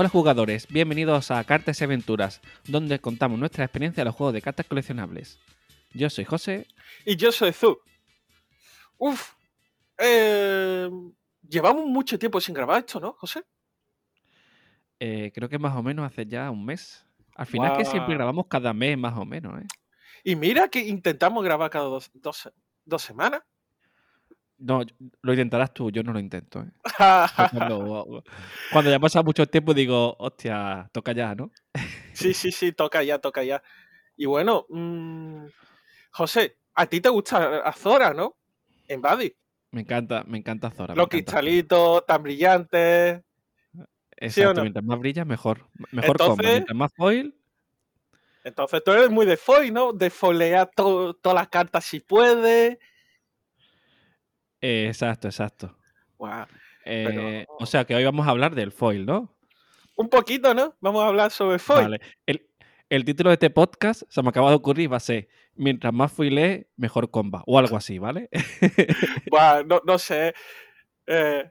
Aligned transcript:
Hola 0.00 0.08
jugadores, 0.08 0.68
bienvenidos 0.68 1.32
a 1.32 1.42
Cartas 1.42 1.80
y 1.80 1.82
Aventuras, 1.82 2.40
donde 2.68 3.00
contamos 3.00 3.36
nuestra 3.36 3.64
experiencia 3.64 4.02
en 4.02 4.04
los 4.06 4.14
juegos 4.14 4.32
de 4.32 4.40
cartas 4.40 4.64
coleccionables. 4.64 5.40
Yo 5.92 6.08
soy 6.08 6.24
José. 6.24 6.68
Y 7.04 7.16
yo 7.16 7.32
soy 7.32 7.52
Zu. 7.52 7.80
Uf. 8.96 9.32
eh, 9.98 10.88
llevamos 11.48 11.84
mucho 11.86 12.16
tiempo 12.16 12.40
sin 12.40 12.54
grabar 12.54 12.78
esto, 12.78 13.00
¿no, 13.00 13.14
José? 13.14 13.42
Eh, 15.00 15.32
creo 15.34 15.48
que 15.48 15.58
más 15.58 15.74
o 15.76 15.82
menos 15.82 16.06
hace 16.06 16.24
ya 16.26 16.48
un 16.48 16.64
mes. 16.64 17.04
Al 17.34 17.46
final 17.46 17.76
que 17.76 17.84
siempre 17.84 18.14
grabamos 18.14 18.46
cada 18.46 18.72
mes 18.72 18.96
más 18.96 19.18
o 19.18 19.24
menos, 19.24 19.60
¿eh? 19.60 19.66
Y 20.22 20.36
mira 20.36 20.68
que 20.68 20.78
intentamos 20.78 21.42
grabar 21.42 21.70
cada 21.70 21.86
dos, 21.86 22.08
dos- 22.14 22.52
dos 22.84 23.02
semanas. 23.02 23.42
No, 24.58 24.82
lo 25.22 25.32
intentarás 25.32 25.72
tú, 25.72 25.90
yo 25.90 26.02
no 26.02 26.12
lo 26.12 26.18
intento, 26.18 26.60
¿eh? 26.62 26.70
Cuando, 27.52 28.24
cuando 28.72 28.90
ya 28.90 28.98
pasa 28.98 29.22
mucho 29.22 29.46
tiempo 29.46 29.72
digo, 29.72 30.16
hostia, 30.18 30.88
toca 30.92 31.12
ya, 31.12 31.34
¿no? 31.34 31.52
sí, 32.12 32.34
sí, 32.34 32.50
sí, 32.50 32.72
toca 32.72 33.02
ya, 33.04 33.18
toca 33.20 33.44
ya. 33.44 33.62
Y 34.16 34.26
bueno, 34.26 34.66
mm, 34.68 35.44
José, 36.10 36.56
a 36.74 36.86
ti 36.86 37.00
te 37.00 37.08
gusta 37.08 37.58
Azora, 37.60 38.12
¿no? 38.12 38.36
En 38.88 39.00
Buddy. 39.00 39.32
Me 39.70 39.82
encanta, 39.82 40.24
me 40.26 40.38
encanta 40.38 40.70
Zora. 40.70 40.94
Los 40.94 41.08
cristalitos 41.08 42.04
tan 42.06 42.22
brillantes. 42.22 43.20
¿sí 43.72 43.80
o 43.80 44.24
Exacto, 44.26 44.54
no? 44.54 44.62
mientras 44.62 44.84
más 44.84 44.98
brillas, 44.98 45.26
mejor. 45.26 45.68
Mejor. 45.92 46.10
Entonces- 46.20 46.46
Mientras 46.52 46.76
más 46.76 46.92
foil, 46.96 47.34
Entonces 48.42 48.82
tú 48.82 48.90
eres 48.92 49.10
muy 49.10 49.26
de 49.26 49.36
foil, 49.36 49.72
¿no? 49.72 49.92
De 49.92 50.10
foilear 50.10 50.68
to- 50.74 51.14
todas 51.14 51.36
las 51.36 51.48
cartas 51.48 51.84
si 51.84 52.00
puedes. 52.00 52.78
Eh, 54.60 54.86
exacto, 54.88 55.28
exacto. 55.28 55.76
Eh, 56.84 57.46
O 57.58 57.66
sea 57.66 57.84
que 57.84 57.94
hoy 57.94 58.04
vamos 58.04 58.26
a 58.26 58.30
hablar 58.30 58.54
del 58.54 58.72
foil, 58.72 59.04
¿no? 59.06 59.36
Un 59.96 60.08
poquito, 60.08 60.54
¿no? 60.54 60.74
Vamos 60.80 61.02
a 61.02 61.08
hablar 61.08 61.30
sobre 61.30 61.58
foil. 61.58 61.84
Vale. 61.84 62.00
El, 62.26 62.48
el 62.88 63.04
título 63.04 63.30
de 63.30 63.34
este 63.34 63.50
podcast 63.50 64.02
se 64.08 64.22
me 64.22 64.30
acaba 64.30 64.50
de 64.50 64.56
ocurrir 64.56 64.92
va 64.92 64.96
a 64.96 65.00
ser 65.00 65.28
Mientras 65.58 65.92
más 65.92 66.12
foile, 66.12 66.68
mejor 66.76 67.10
comba. 67.10 67.42
O 67.44 67.58
algo 67.58 67.76
así, 67.76 67.98
¿vale? 67.98 68.30
Buah, 69.28 69.64
no, 69.64 69.80
no 69.84 69.98
sé. 69.98 70.32
Eh, 71.04 71.50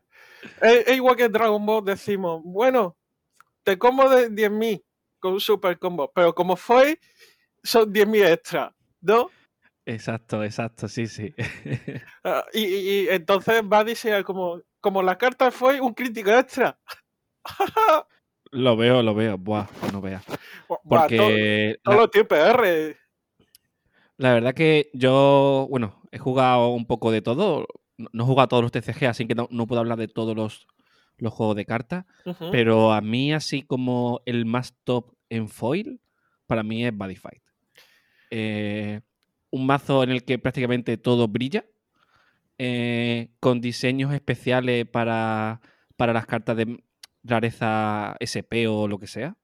es, 0.61 0.95
igual 0.95 1.17
que 1.17 1.25
en 1.25 1.31
Dragon 1.33 1.65
Ball 1.65 1.83
decimos, 1.83 2.41
bueno, 2.45 2.97
te 3.63 3.77
como 3.77 4.09
de 4.09 4.29
10.000 4.31 4.81
con 5.19 5.33
un 5.33 5.41
super 5.41 5.77
combo, 5.77 6.09
pero 6.15 6.33
como 6.33 6.55
fue, 6.55 6.99
son 7.61 7.91
10.000 7.91 8.31
extra, 8.31 8.73
¿no? 9.01 9.29
exacto, 9.85 10.41
exacto, 10.41 10.87
sí, 10.87 11.07
sí. 11.07 11.33
Ah, 12.29 12.45
y, 12.51 12.59
y- 12.65 12.89
y 13.03 13.07
entonces 13.09 13.61
va 13.63 13.79
a 13.79 13.83
como, 14.25 14.59
como 14.81 15.01
la 15.01 15.17
carta 15.17 15.49
fue 15.49 15.79
un 15.79 15.93
crítico 15.93 16.29
extra. 16.29 16.77
lo 18.51 18.75
veo, 18.75 19.01
lo 19.01 19.13
veo. 19.15 19.37
Buah, 19.37 19.65
pues 19.79 19.93
no 19.93 20.01
veas. 20.01 20.23
Porque 20.83 21.17
todo- 21.17 21.95
todos 21.95 21.95
la, 21.95 22.01
los 22.01 22.11
TPR. 22.11 22.97
la 24.17 24.33
verdad 24.33 24.53
que 24.53 24.89
yo, 24.93 25.67
bueno, 25.69 26.01
he 26.11 26.17
jugado 26.17 26.69
un 26.69 26.85
poco 26.85 27.11
de 27.11 27.21
todo. 27.21 27.65
No 27.97 28.23
he 28.23 28.27
jugado 28.27 28.43
a 28.43 28.47
todos 28.49 28.63
los 28.63 28.71
TCG, 28.73 29.05
así 29.05 29.25
que 29.25 29.33
no, 29.33 29.47
no 29.49 29.65
puedo 29.65 29.79
hablar 29.79 29.97
de 29.97 30.07
todos 30.09 30.35
los, 30.35 30.67
los 31.17 31.33
juegos 31.33 31.55
de 31.55 31.65
cartas. 31.65 32.05
Pero 32.51 32.91
a 32.91 32.99
mí, 33.01 33.31
así 33.33 33.63
como 33.63 34.21
el 34.25 34.45
más 34.45 34.75
top 34.83 35.13
en 35.29 35.47
foil, 35.47 36.01
para 36.45 36.61
mí 36.61 36.85
es 36.85 36.95
Body 36.95 37.15
Fight. 37.15 37.41
Eh, 38.31 38.99
un 39.49 39.65
mazo 39.65 40.03
en 40.03 40.11
el 40.11 40.25
que 40.25 40.37
prácticamente 40.37 40.97
todo 40.97 41.27
brilla, 41.29 41.65
eh, 42.57 43.29
con 43.39 43.61
diseños 43.61 44.13
especiales 44.13 44.87
para, 44.87 45.61
para 45.95 46.13
las 46.13 46.25
cartas 46.25 46.57
de 46.57 46.83
rareza 47.23 48.15
SP 48.19 48.67
o 48.67 48.87
lo 48.87 48.99
que 48.99 49.07
sea. 49.07 49.37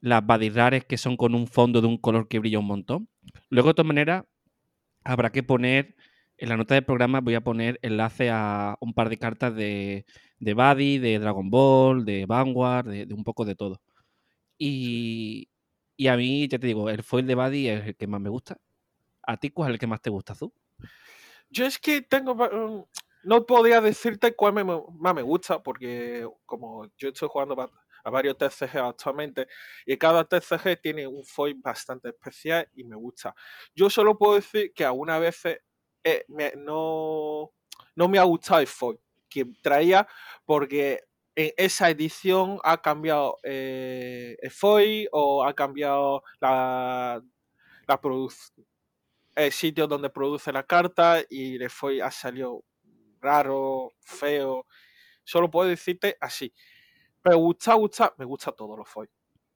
Las 0.00 0.24
Body 0.24 0.50
Rares 0.50 0.84
que 0.84 0.98
son 0.98 1.16
con 1.16 1.34
un 1.34 1.46
fondo 1.46 1.80
de 1.80 1.88
un 1.88 1.98
color 1.98 2.28
que 2.28 2.38
brilla 2.38 2.58
un 2.58 2.66
montón. 2.66 3.08
Luego, 3.50 3.68
de 3.68 3.74
todas 3.74 3.88
maneras, 3.88 4.24
habrá 5.04 5.30
que 5.30 5.42
poner, 5.42 5.96
en 6.36 6.48
la 6.48 6.56
nota 6.56 6.74
del 6.74 6.84
programa 6.84 7.20
voy 7.20 7.34
a 7.34 7.42
poner 7.42 7.78
enlace 7.82 8.30
a 8.30 8.76
un 8.80 8.94
par 8.94 9.08
de 9.08 9.18
cartas 9.18 9.54
de, 9.54 10.06
de 10.38 10.54
Buddy, 10.54 10.98
de 10.98 11.18
Dragon 11.18 11.50
Ball, 11.50 12.04
de 12.04 12.26
Vanguard, 12.26 12.88
de, 12.88 13.06
de 13.06 13.14
un 13.14 13.24
poco 13.24 13.44
de 13.44 13.54
todo. 13.54 13.80
Y, 14.58 15.48
y 15.96 16.06
a 16.08 16.16
mí, 16.16 16.48
ya 16.48 16.58
te 16.58 16.66
digo, 16.66 16.88
el 16.90 17.02
foil 17.02 17.26
de 17.26 17.34
Buddy 17.34 17.68
es 17.68 17.86
el 17.86 17.96
que 17.96 18.06
más 18.06 18.20
me 18.20 18.30
gusta. 18.30 18.58
¿A 19.22 19.36
ti 19.36 19.50
cuál 19.50 19.70
es 19.70 19.74
el 19.74 19.78
que 19.80 19.86
más 19.86 20.00
te 20.00 20.10
gusta, 20.10 20.32
Azul? 20.32 20.52
Yo 21.50 21.66
es 21.66 21.78
que 21.78 22.02
tengo. 22.02 22.34
mm, 22.34 22.84
No 23.24 23.44
podría 23.46 23.80
decirte 23.80 24.34
cuál 24.34 24.52
me, 24.54 24.64
más 24.64 25.14
me 25.14 25.22
gusta, 25.22 25.62
porque 25.62 26.26
como 26.46 26.86
yo 26.96 27.08
estoy 27.08 27.28
jugando 27.30 27.56
a 28.04 28.10
varios 28.10 28.38
TCG 28.38 28.78
actualmente, 28.78 29.48
y 29.86 29.96
cada 29.96 30.24
TCG 30.24 30.76
tiene 30.80 31.06
un 31.06 31.24
foil 31.24 31.54
bastante 31.56 32.10
especial 32.10 32.68
y 32.74 32.84
me 32.84 32.96
gusta. 32.96 33.34
Yo 33.74 33.90
solo 33.90 34.16
puedo 34.16 34.34
decir 34.36 34.72
que 34.74 34.84
algunas 34.84 35.20
veces 35.20 35.58
eh, 36.04 36.24
me- 36.28 36.52
no, 36.56 37.52
no 37.96 38.08
me 38.08 38.18
ha 38.18 38.22
gustado 38.24 38.60
el 38.60 38.66
foil 38.68 38.98
que 39.28 39.44
traía, 39.62 40.06
porque 40.46 41.00
en 41.34 41.52
esa 41.56 41.90
edición 41.90 42.58
ha 42.64 42.80
cambiado 42.80 43.36
eh, 43.42 44.36
el 44.40 44.50
foil 44.50 45.08
o 45.12 45.44
ha 45.44 45.54
cambiado 45.54 46.22
la, 46.40 47.20
la 47.88 48.00
producción 48.00 48.67
el 49.46 49.52
sitio 49.52 49.86
donde 49.86 50.10
produce 50.10 50.52
la 50.52 50.64
carta 50.64 51.22
y 51.28 51.58
le 51.58 51.68
fue 51.68 52.02
ha 52.02 52.10
salido 52.10 52.64
raro, 53.20 53.92
feo. 54.00 54.66
Solo 55.24 55.50
puedo 55.50 55.68
decirte 55.68 56.16
así. 56.20 56.52
Pero 57.22 57.38
gusta, 57.38 57.74
gusta, 57.74 58.14
me 58.18 58.24
gusta 58.24 58.52
todo 58.52 58.76
los 58.76 58.88
foil. 58.88 59.08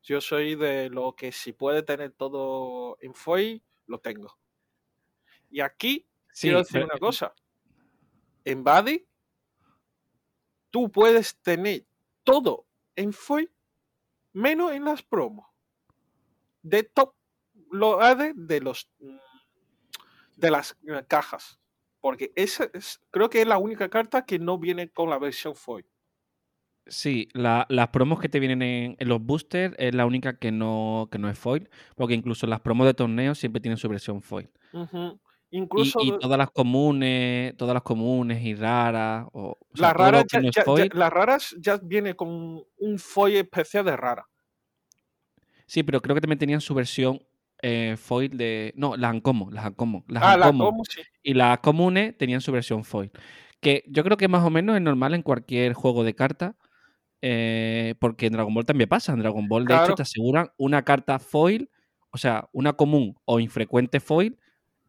Yo 0.02 0.20
soy 0.20 0.54
de 0.56 0.88
lo 0.90 1.14
que 1.14 1.32
si 1.32 1.52
puede 1.52 1.82
tener 1.82 2.12
todo 2.12 2.96
en 3.00 3.14
foil, 3.14 3.62
lo 3.86 3.98
tengo. 3.98 4.36
Y 5.50 5.60
aquí 5.60 6.06
quiero 6.38 6.58
decir 6.58 6.74
pero- 6.74 6.86
una 6.86 6.98
cosa. 6.98 7.34
En 8.44 8.64
Buddy, 8.64 9.06
tú 10.70 10.90
puedes 10.90 11.36
tener 11.40 11.86
todo 12.24 12.66
en 12.96 13.12
foil, 13.12 13.52
menos 14.32 14.72
en 14.72 14.84
las 14.84 15.02
promos. 15.02 15.46
De 16.62 16.82
top 16.84 17.14
lo 17.70 17.98
de, 18.14 18.32
de 18.34 18.60
los 18.60 18.90
mm, 18.98 19.16
de 20.42 20.50
las 20.52 20.76
eh, 20.86 21.04
cajas. 21.08 21.60
Porque 22.00 22.32
esa 22.36 22.68
es, 22.74 23.00
creo 23.10 23.30
que 23.30 23.42
es 23.42 23.46
la 23.48 23.58
única 23.58 23.88
carta 23.88 24.26
que 24.26 24.38
no 24.38 24.58
viene 24.58 24.90
con 24.90 25.08
la 25.10 25.18
versión 25.18 25.54
foil. 25.56 25.86
Sí, 26.86 27.28
la- 27.32 27.64
las 27.68 27.88
promos 27.88 28.18
que 28.20 28.28
te 28.28 28.40
vienen 28.40 28.60
en, 28.62 28.96
en 28.98 29.08
los 29.08 29.20
boosters 29.24 29.74
es 29.78 29.94
la 29.94 30.04
única 30.04 30.38
que 30.38 30.50
no, 30.50 31.08
que 31.12 31.18
no 31.18 31.28
es 31.30 31.38
foil, 31.38 31.70
porque 31.96 32.14
incluso 32.14 32.46
las 32.48 32.60
promos 32.60 32.86
de 32.88 32.94
torneo 32.94 33.34
siempre 33.36 33.60
tienen 33.60 33.78
su 33.78 33.88
versión 33.88 34.20
foil. 34.20 34.50
Incluso 35.50 36.00
y 36.00 36.12
todas 36.18 36.38
las 36.38 36.50
comunes, 36.50 37.56
todas 37.56 37.74
las 37.74 37.82
comunes 37.82 38.42
y 38.42 38.54
raras, 38.54 39.26
o, 39.32 39.56
las 39.74 39.94
raras 39.94 40.24
ya, 40.30 40.40
no 40.40 40.50
ya- 40.76 40.88
las 40.92 41.12
raras 41.12 41.56
ya 41.58 41.76
viene 41.82 42.14
con 42.14 42.64
un 42.76 42.98
foil 42.98 43.36
especial 43.36 43.84
de 43.84 43.96
rara. 43.96 44.28
Sí, 45.66 45.82
pero 45.82 46.00
creo 46.00 46.14
que 46.14 46.20
también 46.20 46.38
tenían 46.38 46.60
su 46.60 46.74
versión 46.74 47.22
eh, 47.62 47.96
foil 47.98 48.36
de. 48.36 48.72
No, 48.76 48.96
las 48.96 49.10
Ancomo, 49.12 49.50
las 49.50 49.64
Ancomo. 49.66 50.04
Las 50.08 50.22
Ah, 50.22 50.36
la 50.36 50.50
Uncommon 50.50 50.66
como 50.72 50.84
sí. 50.84 51.02
y 51.22 51.34
las 51.34 51.58
comunes 51.60 52.16
tenían 52.18 52.40
su 52.40 52.52
versión 52.52 52.84
foil. 52.84 53.10
Que 53.60 53.84
yo 53.88 54.04
creo 54.04 54.16
que 54.16 54.28
más 54.28 54.44
o 54.44 54.50
menos 54.50 54.76
es 54.76 54.82
normal 54.82 55.14
en 55.14 55.22
cualquier 55.22 55.74
juego 55.74 56.04
de 56.04 56.14
cartas. 56.14 56.54
eh, 57.22 57.94
porque 58.00 58.26
en 58.26 58.32
Dragon 58.34 58.52
Ball 58.54 58.64
también 58.66 58.88
pasa. 58.88 59.12
En 59.12 59.20
Dragon 59.20 59.48
Ball, 59.48 59.66
de 59.66 59.76
hecho, 59.76 59.94
te 59.94 60.02
aseguran 60.02 60.50
una 60.58 60.84
carta 60.84 61.18
foil, 61.20 61.70
o 62.10 62.18
sea, 62.18 62.48
una 62.52 62.74
común 62.74 63.16
o 63.24 63.40
infrecuente 63.40 64.00
foil 64.00 64.38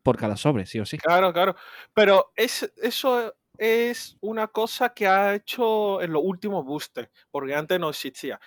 por 0.04 0.18
cada 0.18 0.38
sobre, 0.38 0.66
sí 0.66 0.80
o 0.80 0.86
sí. 0.86 0.98
Claro, 0.98 1.34
claro. 1.34 1.56
Pero 1.94 2.32
es, 2.36 2.72
eso 2.82 3.34
es 3.58 4.18
una 4.22 4.48
cosa 4.48 4.94
que 4.94 5.08
ha 5.08 5.36
hecho 5.36 6.02
en 6.02 6.12
los 6.14 6.24
últimos 6.26 6.66
boosters, 6.66 7.10
porque 7.32 7.56
antes 7.56 7.80
no 7.80 7.90
existía. 7.90 8.40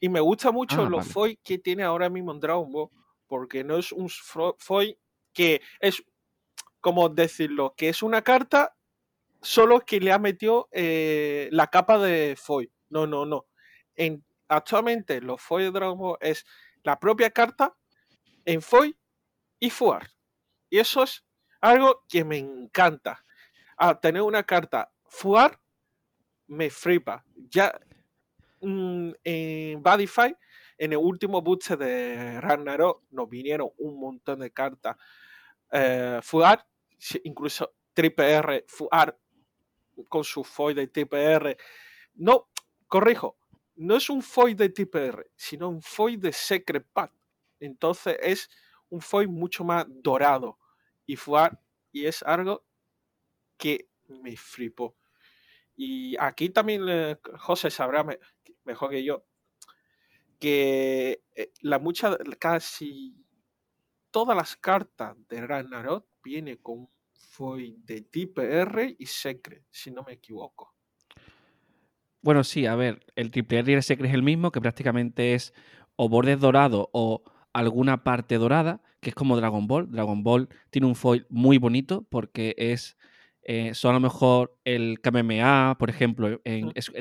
Y 0.00 0.08
me 0.08 0.20
gusta 0.20 0.52
mucho 0.52 0.84
Ah, 0.84 0.88
los 0.90 1.04
vale. 1.04 1.10
foil 1.12 1.40
que 1.42 1.58
tiene 1.58 1.82
ahora 1.84 2.08
mismo 2.10 2.32
en 2.32 2.40
Dragon 2.40 2.70
Ball, 2.72 2.88
porque 3.26 3.64
no 3.64 3.76
es 3.76 3.92
un 3.92 4.08
foil 4.08 4.98
que 5.32 5.60
es, 5.80 6.02
como 6.80 7.08
decirlo, 7.08 7.74
que 7.76 7.88
es 7.88 8.02
una 8.02 8.22
carta 8.22 8.76
solo 9.42 9.80
que 9.80 10.00
le 10.00 10.12
ha 10.12 10.18
metido 10.18 10.68
eh, 10.72 11.48
la 11.52 11.68
capa 11.68 11.98
de 11.98 12.36
foil. 12.36 12.72
No, 12.88 13.06
no, 13.06 13.26
no. 13.26 13.46
En, 13.94 14.24
actualmente 14.48 15.20
los 15.20 15.40
foil 15.40 15.66
de 15.66 15.72
Dragon 15.72 15.98
Ball 15.98 16.18
es 16.20 16.44
la 16.82 16.98
propia 16.98 17.30
carta 17.30 17.76
en 18.44 18.62
foil 18.62 18.96
y 19.58 19.70
fuar. 19.70 20.08
Y 20.70 20.78
eso 20.78 21.02
es 21.02 21.24
algo 21.60 22.04
que 22.08 22.24
me 22.24 22.38
encanta. 22.38 23.24
A 23.76 24.00
tener 24.00 24.22
una 24.22 24.42
carta 24.42 24.90
fuar 25.04 25.60
me 26.46 26.70
flipa. 26.70 27.24
Ya 27.50 27.78
mm, 28.60 29.10
en 29.24 29.82
Badify, 29.82 30.36
en 30.78 30.92
el 30.92 30.98
último 30.98 31.42
booster 31.42 31.78
de 31.78 32.40
Ragnarok, 32.40 33.02
nos 33.10 33.28
vinieron 33.28 33.70
un 33.78 33.98
montón 33.98 34.40
de 34.40 34.50
cartas 34.50 34.96
eh, 35.72 36.20
incluso 37.24 37.74
triple 37.92 38.32
R 38.32 38.66
con 40.08 40.24
su 40.24 40.44
foil 40.44 40.76
de 40.76 40.86
triple 40.88 41.22
R. 41.22 41.56
No, 42.14 42.48
corrijo, 42.86 43.38
no 43.76 43.96
es 43.96 44.08
un 44.10 44.22
foil 44.22 44.56
de 44.56 44.68
tipo 44.68 44.98
R, 44.98 45.30
sino 45.34 45.68
un 45.68 45.82
foil 45.82 46.20
de 46.20 46.32
Secret 46.32 46.86
Path. 46.92 47.12
Entonces 47.60 48.16
es 48.22 48.50
un 48.90 49.00
foil 49.00 49.28
mucho 49.28 49.64
más 49.64 49.86
dorado 49.88 50.58
y 51.06 51.16
fuar 51.16 51.60
y 51.92 52.06
es 52.06 52.22
algo 52.22 52.64
que 53.56 53.88
me 54.08 54.36
flipó. 54.36 54.96
Y 55.76 56.16
aquí 56.18 56.50
también 56.50 56.82
José 57.38 57.70
sabrá 57.70 58.04
mejor 58.64 58.90
que 58.90 59.04
yo 59.04 59.24
que 60.38 61.22
eh, 61.34 61.52
la 61.60 61.78
mucha, 61.78 62.16
casi 62.38 63.16
todas 64.10 64.36
las 64.36 64.56
cartas 64.56 65.16
de 65.28 65.46
Ragnarok 65.46 66.06
viene 66.22 66.58
con 66.58 66.88
foil 67.12 67.76
de 67.84 68.02
tipo 68.02 68.40
R 68.42 68.96
y 68.98 69.06
Secret, 69.06 69.64
si 69.70 69.90
no 69.90 70.02
me 70.02 70.14
equivoco. 70.14 70.74
Bueno, 72.22 72.42
sí, 72.42 72.66
a 72.66 72.74
ver, 72.74 73.04
el 73.14 73.30
triple 73.30 73.58
R 73.58 73.72
y 73.72 73.74
el 73.74 73.82
Secret 73.82 74.08
es 74.08 74.14
el 74.14 74.22
mismo, 74.22 74.50
que 74.50 74.60
prácticamente 74.60 75.34
es 75.34 75.52
o 75.96 76.08
bordes 76.08 76.40
dorado 76.40 76.90
o 76.92 77.22
alguna 77.52 78.04
parte 78.04 78.36
dorada, 78.36 78.82
que 79.00 79.10
es 79.10 79.14
como 79.14 79.36
Dragon 79.36 79.66
Ball. 79.66 79.90
Dragon 79.90 80.22
Ball 80.22 80.48
tiene 80.70 80.86
un 80.86 80.96
foil 80.96 81.26
muy 81.28 81.58
bonito 81.58 82.06
porque 82.10 82.54
es 82.58 82.96
eh, 83.48 83.74
son 83.74 83.92
a 83.92 83.94
lo 83.94 84.00
mejor 84.00 84.58
el 84.64 85.00
KMMA, 85.00 85.76
por 85.78 85.88
ejemplo, 85.88 86.40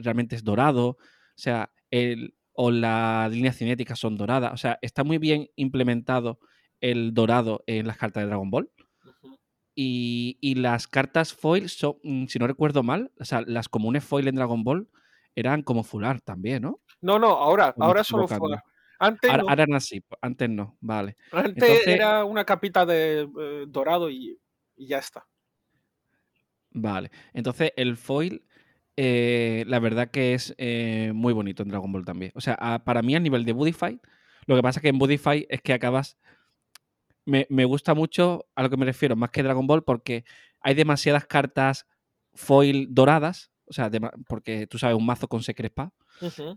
realmente 0.03 0.35
es 0.35 0.43
dorado, 0.43 0.89
o 0.89 0.97
sea, 1.35 1.71
el, 1.89 2.35
o 2.55 2.71
las 2.71 3.31
líneas 3.31 3.57
cinéticas 3.57 3.99
son 3.99 4.17
doradas, 4.17 4.53
o 4.53 4.57
sea, 4.57 4.79
está 4.81 5.03
muy 5.03 5.17
bien 5.17 5.49
implementado 5.55 6.39
el 6.81 7.13
dorado 7.13 7.63
en 7.67 7.87
las 7.87 7.97
cartas 7.97 8.23
de 8.23 8.27
Dragon 8.27 8.49
Ball. 8.49 8.69
y, 9.77 10.37
y, 10.39 10.55
las 10.55 10.87
cartas 10.87 11.33
foil 11.33 11.69
son, 11.69 11.97
mm, 12.03 12.27
si 12.27 12.39
no 12.39 12.47
recuerdo 12.47 12.81
mal, 12.81 13.11
o 13.19 13.25
sea, 13.25 13.41
las 13.45 13.67
comunes 13.67 14.05
foil 14.05 14.27
en 14.29 14.35
Dragon 14.35 14.63
Ball 14.63 14.87
eran 15.35 15.63
como 15.63 15.83
fular 15.83 16.21
también, 16.21 16.63
¿no? 16.63 16.79
No, 17.01 17.19
no, 17.19 17.27
ahora, 17.27 17.75
ahora 17.77 18.03
solo 18.03 18.27
fular. 18.27 18.63
Antes 18.97 19.29
ahora, 19.29 19.43
no. 19.43 19.51
eran 19.51 19.73
así, 19.73 20.03
antes 20.21 20.49
no, 20.49 20.77
vale. 20.79 21.17
Antes 21.31 21.85
era 21.85 22.23
una 22.23 22.45
capita 22.45 22.85
de 22.85 23.29
eh, 23.39 23.65
dorado 23.67 24.09
y, 24.09 24.39
ya 24.77 24.99
está. 24.99 25.27
Vale, 26.71 27.11
entonces 27.33 27.71
el 27.75 27.97
foil, 27.97 28.45
eh, 28.97 29.63
la 29.67 29.79
verdad 29.79 30.09
que 30.09 30.33
es 30.33 30.55
eh, 30.57 31.11
muy 31.13 31.33
bonito 31.33 31.63
en 31.63 31.69
Dragon 31.69 31.91
Ball 31.91 32.05
también. 32.05 32.31
O 32.35 32.41
sea, 32.41 32.81
para 32.85 33.01
mí 33.01 33.15
a 33.15 33.19
nivel 33.19 33.45
de 33.45 33.53
Budify, 33.53 33.99
lo 34.45 34.55
que 34.55 34.61
pasa 34.61 34.79
es 34.79 34.81
que 34.81 34.89
en 34.89 34.99
Budify 34.99 35.45
es 35.49 35.61
que 35.61 35.73
acabas... 35.73 36.17
Me, 37.27 37.47
me, 37.49 37.65
gusta 37.65 37.95
mucho 37.95 38.45
a 38.53 38.61
lo 38.61 38.69
que 38.69 38.77
me 38.77 38.85
refiero, 38.85 39.15
más 39.15 39.31
que 39.31 39.41
Dragon 39.41 39.65
Ball, 39.65 39.83
porque 39.83 40.25
hay 40.61 40.75
demasiadas 40.75 41.25
cartas 41.25 41.87
foil 42.35 42.87
doradas, 42.91 43.51
o 43.65 43.73
sea, 43.73 43.89
porque 44.27 44.67
tú 44.67 44.77
sabes, 44.77 44.95
un 44.95 45.05
mazo 45.05 45.27
con 45.27 45.41
Secret 45.41 45.73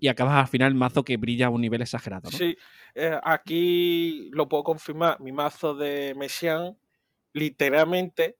y 0.00 0.08
acabas 0.08 0.36
al 0.36 0.48
final 0.48 0.74
mazo 0.74 1.04
que 1.04 1.16
brilla 1.16 1.46
a 1.46 1.50
un 1.50 1.60
nivel 1.60 1.82
exagerado. 1.82 2.30
¿no? 2.30 2.36
Sí, 2.36 2.56
eh, 2.94 3.18
aquí 3.22 4.30
lo 4.32 4.48
puedo 4.48 4.62
confirmar, 4.62 5.20
mi 5.20 5.32
mazo 5.32 5.74
de 5.74 6.14
Messian, 6.16 6.78
literalmente 7.32 8.36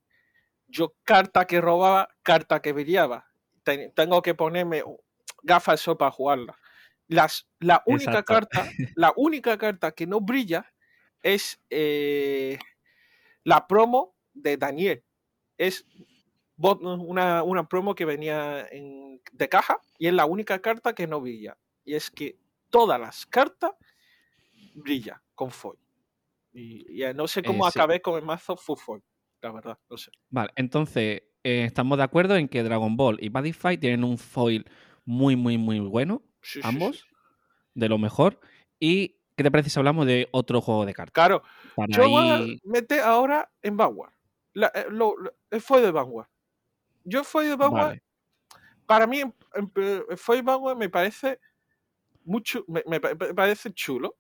yo 0.66 0.94
carta 1.02 1.46
que 1.46 1.60
robaba, 1.60 2.08
carta 2.22 2.60
que 2.60 2.72
brillaba. 2.72 3.27
Tengo 3.94 4.22
que 4.22 4.34
ponerme 4.34 4.82
gafas 5.42 5.84
de 5.84 5.96
para 5.96 6.10
jugarla. 6.10 6.56
Las, 7.06 7.48
la 7.58 7.82
única 7.86 8.22
carta, 8.22 8.68
la 8.96 9.12
única 9.16 9.56
carta 9.56 9.92
que 9.92 10.06
no 10.06 10.20
brilla 10.20 10.72
es 11.22 11.60
eh, 11.70 12.58
la 13.44 13.66
promo 13.66 14.14
de 14.34 14.56
Daniel. 14.56 15.04
Es 15.56 15.86
una, 16.56 17.42
una 17.42 17.68
promo 17.68 17.94
que 17.94 18.04
venía 18.04 18.66
en, 18.70 19.20
de 19.32 19.48
caja 19.48 19.80
y 19.98 20.06
es 20.06 20.12
la 20.12 20.26
única 20.26 20.60
carta 20.60 20.94
que 20.94 21.06
no 21.06 21.20
brilla. 21.20 21.56
Y 21.84 21.94
es 21.94 22.10
que 22.10 22.38
todas 22.70 23.00
las 23.00 23.26
cartas 23.26 23.72
brilla 24.74 25.22
con 25.34 25.50
foil. 25.50 25.78
Y, 26.52 27.02
no 27.14 27.28
sé 27.28 27.42
cómo 27.42 27.66
eh, 27.66 27.70
acabé 27.70 28.02
con 28.02 28.18
el 28.18 28.24
mazo 28.24 28.56
full 28.56 28.78
foil 28.78 29.02
la 29.40 29.52
verdad, 29.52 29.78
no 29.88 29.96
sé. 29.96 30.10
Vale, 30.30 30.50
entonces 30.56 31.22
eh, 31.44 31.64
estamos 31.64 31.98
de 31.98 32.04
acuerdo 32.04 32.36
en 32.36 32.48
que 32.48 32.62
Dragon 32.62 32.96
Ball 32.96 33.18
y 33.20 33.28
Badify 33.28 33.78
tienen 33.78 34.04
un 34.04 34.18
foil 34.18 34.64
muy, 35.04 35.36
muy, 35.36 35.58
muy 35.58 35.80
bueno, 35.80 36.22
ambos, 36.62 37.06
de 37.74 37.88
lo 37.88 37.98
mejor. 37.98 38.40
¿Y 38.80 39.16
qué 39.36 39.42
te 39.42 39.50
parece 39.50 39.70
si 39.70 39.78
hablamos 39.78 40.06
de 40.06 40.28
otro 40.32 40.60
juego 40.60 40.84
de 40.84 40.94
cartas? 40.94 41.12
Claro, 41.12 41.42
yo 41.88 42.08
voy 42.08 42.28
a 42.28 42.40
meter 42.64 43.00
ahora 43.00 43.50
en 43.62 43.76
Vanguard. 43.76 44.12
Eh, 44.54 44.86
el 45.50 45.60
foil 45.60 45.82
de 45.82 45.90
Vanguard. 45.90 46.28
Yo 47.04 47.20
el 47.20 47.24
foil 47.24 47.48
de 47.48 47.56
Vanguard, 47.56 47.98
para 48.86 49.06
mí, 49.06 49.20
el 49.20 50.18
foil 50.18 50.38
de 50.38 50.42
Vanguard 50.42 50.76
me 50.76 50.88
parece 50.88 51.40
mucho, 52.24 52.64
me, 52.68 53.00
parece 53.00 53.72
chulo, 53.72 54.16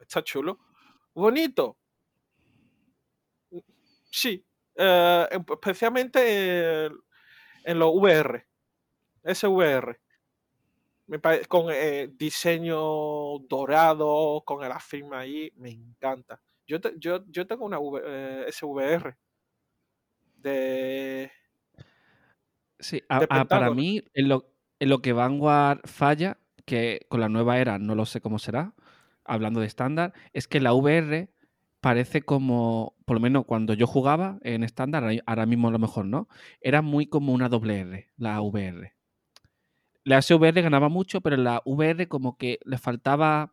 está 0.00 0.22
chulo, 0.22 0.58
bonito, 1.14 1.76
Sí, 4.14 4.46
eh, 4.76 5.28
especialmente 5.52 6.86
en 6.86 7.78
los 7.78 7.94
VR, 7.94 8.46
SVR. 9.24 10.00
Me 11.06 11.20
con 11.48 11.66
eh, 11.70 12.08
diseño 12.14 13.38
dorado, 13.40 14.42
con 14.46 14.66
la 14.66 14.80
firma 14.80 15.20
ahí, 15.20 15.52
me 15.56 15.70
encanta. 15.70 16.40
Yo, 16.66 16.78
yo, 16.96 17.24
yo 17.26 17.46
tengo 17.46 17.66
una 17.66 17.78
eh, 18.04 18.46
SVR 18.50 19.16
de. 20.36 21.30
Sí, 22.78 23.02
para 23.48 23.70
mí, 23.70 24.02
en 24.14 24.28
lo, 24.28 24.50
en 24.78 24.88
lo 24.88 25.00
que 25.00 25.12
Vanguard 25.12 25.80
falla, 25.84 26.38
que 26.64 27.06
con 27.08 27.20
la 27.20 27.28
nueva 27.28 27.58
era 27.58 27.78
no 27.78 27.94
lo 27.94 28.06
sé 28.06 28.20
cómo 28.20 28.38
será, 28.38 28.74
hablando 29.24 29.60
de 29.60 29.66
estándar, 29.66 30.12
es 30.32 30.48
que 30.48 30.60
la 30.60 30.72
VR 30.72 31.28
parece 31.84 32.22
como, 32.22 32.96
por 33.04 33.16
lo 33.16 33.20
menos 33.20 33.44
cuando 33.44 33.74
yo 33.74 33.86
jugaba 33.86 34.38
en 34.40 34.64
estándar, 34.64 35.04
ahora 35.26 35.44
mismo 35.44 35.68
a 35.68 35.70
lo 35.70 35.78
mejor 35.78 36.06
no, 36.06 36.28
era 36.62 36.80
muy 36.80 37.06
como 37.06 37.34
una 37.34 37.50
doble 37.50 37.80
R, 37.80 38.08
la 38.16 38.40
VR. 38.40 38.94
La 40.02 40.22
SVR 40.22 40.62
ganaba 40.62 40.88
mucho, 40.88 41.20
pero 41.20 41.36
la 41.36 41.60
VR 41.66 42.08
como 42.08 42.38
que 42.38 42.58
le 42.64 42.78
faltaba 42.78 43.52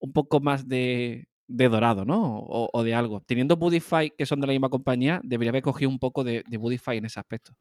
un 0.00 0.12
poco 0.12 0.40
más 0.40 0.66
de, 0.66 1.28
dorado, 1.46 2.04
¿no? 2.04 2.40
O, 2.48 2.82
de 2.82 2.96
algo. 2.96 3.20
Teniendo 3.20 3.56
Budify, 3.56 4.10
que 4.10 4.26
son 4.26 4.40
de 4.40 4.48
la 4.48 4.54
misma 4.54 4.68
compañía, 4.68 5.20
debería 5.22 5.50
haber 5.50 5.62
cogido 5.62 5.88
un 5.88 6.00
poco 6.00 6.24
de, 6.24 6.42
de 6.48 6.56
Budify 6.56 6.96
en 6.96 7.04
ese 7.04 7.20
aspecto. 7.20 7.52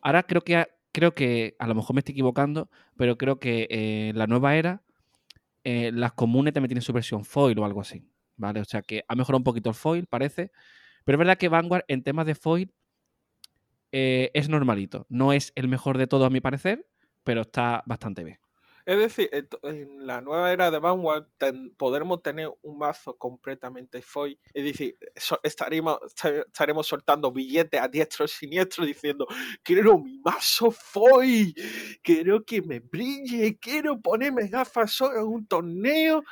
Ahora 0.00 0.22
creo 0.22 0.40
que, 0.40 0.66
creo 0.92 1.14
que, 1.14 1.56
a 1.58 1.66
lo 1.66 1.74
mejor 1.74 1.92
me 1.92 2.00
estoy 2.00 2.14
equivocando, 2.14 2.70
pero 2.96 3.18
creo 3.18 3.38
que 3.38 3.66
eh, 3.68 4.12
la 4.14 4.26
nueva 4.26 4.56
era, 4.56 4.82
eh, 5.62 5.92
las 5.92 6.14
comunes 6.14 6.54
también 6.54 6.70
tienen 6.70 6.82
su 6.82 6.94
versión 6.94 7.22
foil 7.26 7.58
o 7.58 7.66
algo 7.66 7.82
así. 7.82 8.02
¿Vale? 8.36 8.60
O 8.60 8.64
sea 8.64 8.82
que 8.82 9.04
ha 9.08 9.14
mejorado 9.14 9.38
un 9.38 9.44
poquito 9.44 9.70
el 9.70 9.74
foil, 9.74 10.06
parece. 10.06 10.50
Pero 11.04 11.16
es 11.16 11.18
verdad 11.18 11.38
que 11.38 11.48
Vanguard 11.48 11.84
en 11.88 12.02
temas 12.02 12.26
de 12.26 12.34
foil 12.34 12.72
eh, 13.92 14.30
es 14.34 14.48
normalito. 14.48 15.06
No 15.08 15.32
es 15.32 15.52
el 15.54 15.68
mejor 15.68 15.98
de 15.98 16.06
todos 16.06 16.26
a 16.26 16.30
mi 16.30 16.40
parecer, 16.40 16.86
pero 17.24 17.42
está 17.42 17.82
bastante 17.86 18.24
bien. 18.24 18.38
Es 18.86 18.98
decir, 18.98 19.28
en 19.64 20.06
la 20.06 20.20
nueva 20.20 20.52
era 20.52 20.70
de 20.70 20.78
Vanguard 20.78 21.26
podremos 21.76 22.22
tener 22.22 22.48
un 22.62 22.78
mazo 22.78 23.18
completamente 23.18 24.00
foil. 24.00 24.38
Es 24.54 24.62
decir, 24.62 24.96
estaremos, 25.42 25.98
estaremos 26.14 26.86
soltando 26.86 27.32
billetes 27.32 27.80
a 27.80 27.88
diestro 27.88 28.26
y 28.26 28.28
siniestro 28.28 28.84
diciendo, 28.84 29.26
quiero 29.64 29.98
mi 29.98 30.20
mazo 30.20 30.70
foil, 30.70 31.52
quiero 32.00 32.44
que 32.44 32.62
me 32.62 32.78
brille, 32.78 33.58
quiero 33.58 34.00
ponerme 34.00 34.46
gafas 34.46 35.00
en 35.00 35.24
un 35.24 35.48
torneo 35.48 36.22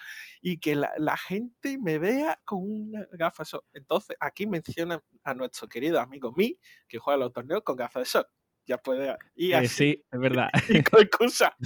y 0.47 0.59
que 0.59 0.77
la, 0.77 1.17
gente 1.17 1.79
me 1.79 1.99
vea 1.99 2.39
con 2.45 2.71
una 2.71 3.09
gafa 3.13 3.45
de 3.45 3.47
sol. 3.47 3.63
Entonces, 3.73 4.15
aquí 4.21 4.47
menciona 4.47 5.03
a 5.23 5.33
nuestro 5.33 5.67
querido 5.67 5.99
amigo 5.99 6.35
Mi, 6.37 6.59
que 6.87 6.99
juega 6.99 7.17
los 7.17 7.33
torneos 7.33 7.63
con 7.63 7.77
gafas 7.77 8.03
de 8.03 8.05
sol. 8.05 8.27
Ya 8.67 8.77
puede 8.77 9.17
ir 9.37 9.55
eh, 9.55 9.67
sí, 9.69 10.05
es 10.13 10.21
verdad. 10.21 10.51
y 10.69 10.83
con 10.83 11.01
excusa. 11.01 11.57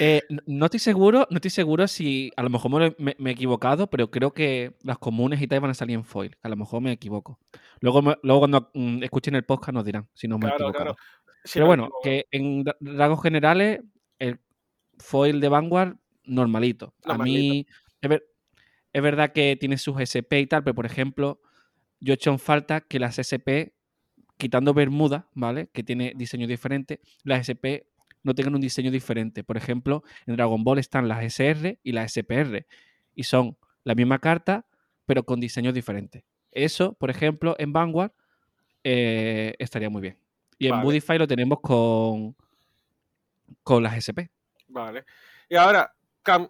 Eh, 0.00 0.22
no 0.46 0.64
estoy 0.64 0.80
seguro, 0.80 1.26
no 1.28 1.36
estoy 1.36 1.50
seguro 1.50 1.86
si 1.86 2.32
a 2.34 2.42
lo 2.42 2.48
mejor 2.48 2.96
me, 2.98 3.14
he 3.18 3.30
equivocado, 3.30 3.90
pero 3.90 4.10
creo 4.10 4.32
que 4.32 4.78
las 4.82 4.96
comunes 4.96 5.42
y 5.42 5.46
tal 5.46 5.60
van 5.60 5.72
a 5.72 5.74
salir 5.74 5.96
en 5.96 6.04
foil. 6.06 6.34
A 6.42 6.48
lo 6.48 6.56
mejor 6.56 6.80
me 6.80 6.92
equivoco. 6.92 7.38
Luego, 7.80 8.00
luego 8.22 8.40
cuando 8.40 8.70
mm, 8.72 9.02
escuchen 9.02 9.34
el 9.34 9.44
podcast 9.44 9.74
nos 9.74 9.84
dirán 9.84 10.08
si 10.14 10.28
no 10.28 10.38
me 10.38 10.48
he 10.48 10.54
equivocado. 10.54 10.96
pero 11.52 11.66
bueno, 11.66 11.90
que 12.02 12.26
en 12.30 12.64
rasgos 12.80 13.22
generales, 13.22 13.80
el 14.18 14.40
foil 14.98 15.40
de 15.40 15.48
Vanguard 15.50 15.98
normalito. 16.28 16.94
A 17.04 17.18
mí 17.18 17.66
es, 18.00 19.02
verdad 19.02 19.32
que 19.32 19.56
tiene 19.56 19.78
sus 19.78 20.00
SP 20.00 20.40
y 20.40 20.46
tal, 20.46 20.62
pero 20.62 20.74
por 20.74 20.86
ejemplo, 20.86 21.40
yo 22.00 22.12
he 22.12 22.14
hecho 22.14 22.30
en 22.30 22.38
falta 22.38 22.80
que 22.80 22.98
las 22.98 23.18
SP, 23.18 23.74
quitando 24.36 24.74
Bermuda, 24.74 25.28
¿vale? 25.34 25.68
Que 25.72 25.82
tiene 25.82 26.12
diseño 26.16 26.46
diferente, 26.46 27.00
las 27.24 27.48
SP 27.48 27.88
no 28.22 28.34
tengan 28.34 28.54
un 28.54 28.60
diseño 28.60 28.90
diferente. 28.90 29.44
Por 29.44 29.56
ejemplo, 29.56 30.02
en 30.26 30.36
Dragon 30.36 30.62
Ball 30.64 30.78
están 30.78 31.08
las 31.08 31.24
SR 31.24 31.78
y 31.82 31.92
las 31.92 32.12
SPR 32.12 32.66
y 33.14 33.24
son 33.24 33.56
la 33.84 33.94
misma 33.94 34.18
carta, 34.18 34.66
pero 35.06 35.24
con 35.24 35.40
diseños 35.40 35.74
diferentes. 35.74 36.24
Eso, 36.52 36.94
por 36.94 37.10
ejemplo, 37.10 37.56
en 37.58 37.72
Vanguard 37.72 38.12
eh, 38.84 39.54
estaría 39.58 39.90
muy 39.90 40.02
bien. 40.02 40.18
Y 40.58 40.66
en 40.68 40.80
Budify 40.82 41.18
lo 41.18 41.26
tenemos 41.26 41.60
con, 41.60 42.36
con 43.62 43.82
las 43.82 43.96
SP. 43.96 44.28
Vale. 44.68 45.04
Y 45.48 45.56
ahora, 45.56 45.94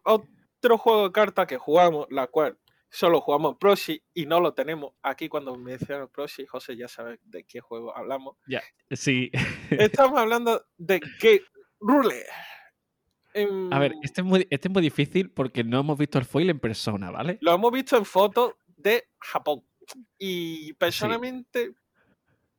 otro 0.05 0.79
juego 0.79 1.05
de 1.05 1.13
cartas 1.13 1.47
que 1.47 1.59
jugamos, 1.59 2.07
la 2.11 2.27
cual 2.27 2.59
solo 2.91 3.21
jugamos 3.21 3.57
Proxy 3.59 4.03
y 4.15 4.27
no 4.27 4.41
lo 4.41 4.55
tenemos 4.55 4.95
aquí 5.03 5.29
cuando 5.29 5.57
me 5.57 5.73
menciono 5.73 6.09
Proxy, 6.09 6.47
José 6.47 6.77
ya 6.77 6.89
sabe 6.89 7.21
de 7.25 7.45
qué 7.45 7.61
juego 7.61 7.97
hablamos. 7.97 8.37
Ya, 8.47 8.63
sí. 8.91 9.31
Estamos 9.71 10.19
hablando 10.19 10.65
de 10.77 11.01
Game 11.21 11.43
Rule. 11.81 12.25
A 13.71 13.79
ver, 13.79 13.95
este 14.03 14.23
es, 14.23 14.27
muy, 14.27 14.47
este 14.51 14.69
es 14.69 14.73
muy 14.73 14.83
difícil 14.83 15.31
porque 15.31 15.63
no 15.63 15.81
hemos 15.81 15.99
visto 15.99 16.19
el 16.19 16.25
foil 16.25 16.51
en 16.51 16.59
persona, 16.59 17.11
¿vale? 17.11 17.39
Lo 17.41 17.55
hemos 17.55 17.71
visto 17.71 17.97
en 17.97 18.05
fotos 18.05 18.55
de 18.77 19.09
Japón. 19.21 19.65
Y 20.19 20.73
personalmente 20.75 21.73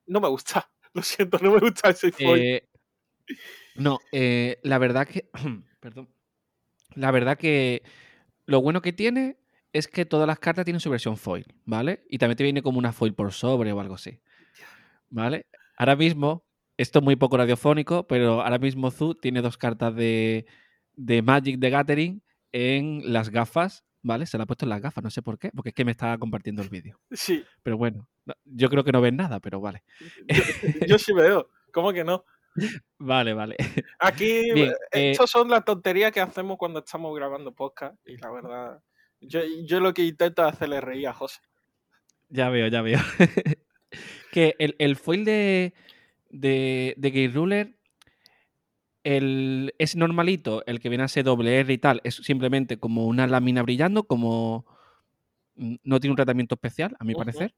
no 0.05 0.21
me 0.21 0.27
gusta. 0.29 0.71
Lo 0.93 1.03
siento, 1.03 1.37
no 1.39 1.51
me 1.51 1.59
gusta 1.59 1.89
ese 1.89 2.11
foil. 2.11 2.41
Eh, 2.41 2.69
no, 3.75 3.99
eh, 4.11 4.59
la 4.63 4.77
verdad 4.77 5.07
que. 5.07 5.29
perdón. 5.79 6.09
La 6.99 7.11
verdad 7.11 7.37
que 7.37 7.81
lo 8.45 8.61
bueno 8.61 8.81
que 8.81 8.91
tiene 8.91 9.37
es 9.71 9.87
que 9.87 10.05
todas 10.05 10.27
las 10.27 10.39
cartas 10.39 10.65
tienen 10.65 10.81
su 10.81 10.89
versión 10.89 11.15
foil, 11.15 11.45
¿vale? 11.63 12.03
Y 12.09 12.17
también 12.17 12.35
te 12.35 12.43
viene 12.43 12.61
como 12.61 12.77
una 12.77 12.91
foil 12.91 13.13
por 13.13 13.31
sobre 13.31 13.71
o 13.71 13.79
algo 13.79 13.95
así. 13.95 14.19
¿Vale? 15.09 15.47
Ahora 15.77 15.95
mismo, 15.95 16.45
esto 16.75 16.99
es 16.99 17.05
muy 17.05 17.15
poco 17.15 17.37
radiofónico, 17.37 18.05
pero 18.05 18.41
ahora 18.41 18.57
mismo 18.57 18.91
Zu 18.91 19.15
tiene 19.15 19.41
dos 19.41 19.57
cartas 19.57 19.95
de, 19.95 20.45
de 20.95 21.21
Magic 21.21 21.57
de 21.57 21.69
Gathering 21.69 22.23
en 22.51 23.13
las 23.13 23.29
gafas, 23.29 23.85
¿vale? 24.01 24.25
Se 24.25 24.37
la 24.37 24.43
ha 24.43 24.47
puesto 24.47 24.65
en 24.65 24.69
las 24.69 24.81
gafas, 24.81 25.01
no 25.01 25.09
sé 25.09 25.21
por 25.21 25.39
qué, 25.39 25.51
porque 25.55 25.69
es 25.69 25.75
que 25.75 25.85
me 25.85 25.91
está 25.91 26.17
compartiendo 26.17 26.61
el 26.61 26.69
vídeo. 26.69 26.99
Sí. 27.11 27.45
Pero 27.63 27.77
bueno, 27.77 28.09
yo 28.43 28.69
creo 28.69 28.83
que 28.83 28.91
no 28.91 28.99
ven 28.99 29.15
nada, 29.15 29.39
pero 29.39 29.61
vale. 29.61 29.83
Yo, 30.85 30.99
sí 30.99 31.13
veo, 31.13 31.49
¿cómo 31.71 31.93
que 31.93 32.03
no? 32.03 32.25
Vale, 32.97 33.33
vale. 33.33 33.55
Aquí, 33.99 34.51
Bien, 34.53 34.73
eh, 34.91 35.15
son 35.25 35.49
las 35.49 35.63
tonterías 35.63 36.11
que 36.11 36.21
hacemos 36.21 36.57
cuando 36.57 36.79
estamos 36.79 37.15
grabando 37.15 37.53
podcast 37.53 37.95
y 38.07 38.17
la 38.17 38.31
verdad, 38.31 38.79
yo, 39.21 39.41
yo 39.65 39.79
lo 39.79 39.93
que 39.93 40.03
intento 40.03 40.45
es 40.45 40.53
hacerle 40.53 40.81
reír 40.81 41.07
a 41.07 41.13
José. 41.13 41.39
Ya 42.29 42.49
veo, 42.49 42.67
ya 42.67 42.81
veo. 42.81 42.99
que 44.31 44.55
el, 44.59 44.75
el, 44.79 44.95
foil 44.95 45.25
de, 45.25 45.73
de, 46.29 46.93
de 46.97 47.09
Gate 47.09 47.33
Ruler 47.33 47.79
el, 49.03 49.73
es 49.77 49.95
normalito, 49.95 50.63
el 50.65 50.79
que 50.79 50.89
viene 50.89 51.03
a 51.03 51.07
ser 51.07 51.23
doble 51.23 51.59
R 51.59 51.73
y 51.73 51.77
tal, 51.77 52.01
es 52.03 52.15
simplemente 52.15 52.77
como 52.77 53.07
una 53.07 53.27
lámina 53.27 53.63
brillando, 53.63 54.03
como 54.03 54.65
mm, 55.55 55.75
no 55.83 55.99
tiene 55.99 56.11
un 56.11 56.17
tratamiento 56.17 56.55
especial, 56.55 56.95
a 56.99 57.03
mi 57.03 57.15
parecer. 57.15 57.55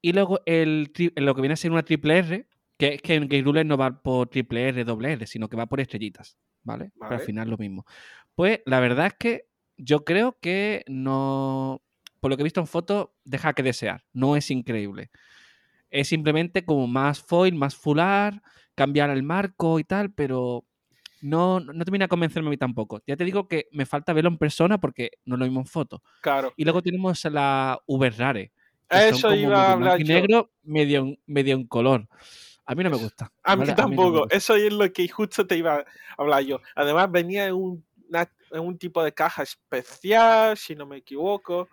Y 0.00 0.12
luego 0.12 0.40
el, 0.46 0.92
lo 1.16 1.34
que 1.34 1.40
viene 1.42 1.54
a 1.54 1.56
ser 1.56 1.72
una 1.72 1.82
triple 1.82 2.18
R, 2.18 2.46
que 2.80 2.94
es 2.94 3.02
que 3.02 3.14
en 3.14 3.28
Game 3.28 3.42
Ruler 3.42 3.66
no 3.66 3.76
va 3.76 4.02
por 4.02 4.28
triple 4.28 4.68
R, 4.68 4.84
doble 4.84 5.12
R, 5.12 5.26
sino 5.26 5.48
que 5.48 5.56
va 5.56 5.66
por 5.66 5.80
estrellitas, 5.80 6.38
¿vale? 6.62 6.90
Pero 6.98 7.14
al 7.14 7.20
final 7.20 7.50
lo 7.50 7.58
mismo. 7.58 7.84
Pues 8.34 8.60
la 8.64 8.80
verdad 8.80 9.08
es 9.08 9.14
que 9.18 9.44
yo 9.76 10.02
creo 10.04 10.38
que 10.40 10.82
no, 10.88 11.82
por 12.20 12.30
lo 12.30 12.36
que 12.36 12.42
he 12.42 12.44
visto 12.44 12.60
en 12.60 12.66
fotos, 12.66 13.08
deja 13.24 13.52
que 13.52 13.62
desear, 13.62 14.04
no 14.14 14.34
es 14.34 14.50
increíble. 14.50 15.10
Es 15.90 16.08
simplemente 16.08 16.64
como 16.64 16.86
más 16.86 17.20
foil, 17.20 17.54
más 17.54 17.76
fular, 17.76 18.40
cambiar 18.74 19.10
el 19.10 19.22
marco 19.22 19.78
y 19.78 19.84
tal, 19.84 20.12
pero 20.14 20.64
no, 21.20 21.60
no 21.60 21.84
termina 21.84 22.06
de 22.06 22.08
convencerme 22.08 22.48
a 22.48 22.50
mí 22.50 22.56
tampoco. 22.56 23.02
Ya 23.06 23.14
te 23.14 23.26
digo 23.26 23.46
que 23.46 23.66
me 23.72 23.84
falta 23.84 24.14
verlo 24.14 24.30
en 24.30 24.38
persona 24.38 24.80
porque 24.80 25.10
no 25.26 25.36
lo 25.36 25.44
vimos 25.44 25.66
en 25.66 25.70
foto. 25.70 26.02
Claro. 26.22 26.54
Y 26.56 26.64
luego 26.64 26.80
tenemos 26.80 27.22
la 27.26 27.78
Uber 27.84 28.16
Rare. 28.16 28.52
Eso 28.88 29.34
iba 29.34 29.66
a 29.66 29.72
hablar. 29.72 30.00
negro, 30.00 30.50
medio, 30.62 31.14
medio 31.26 31.54
en 31.54 31.66
color. 31.66 32.08
A 32.70 32.74
mí 32.76 32.84
no 32.84 32.90
me 32.90 32.98
gusta. 32.98 33.32
A 33.42 33.56
mí 33.56 33.66
tampoco. 33.74 34.30
Eso 34.30 34.54
es 34.54 34.72
lo 34.72 34.92
que 34.92 35.08
justo 35.08 35.44
te 35.44 35.56
iba 35.56 35.78
a 35.78 35.84
hablar 36.16 36.44
yo. 36.44 36.60
Además, 36.76 37.10
venía 37.10 37.46
en 37.46 37.54
un, 37.54 37.84
en 38.52 38.60
un 38.60 38.78
tipo 38.78 39.02
de 39.02 39.12
caja 39.12 39.42
especial, 39.42 40.56
si 40.56 40.76
no 40.76 40.86
me 40.86 40.98
equivoco. 40.98 41.68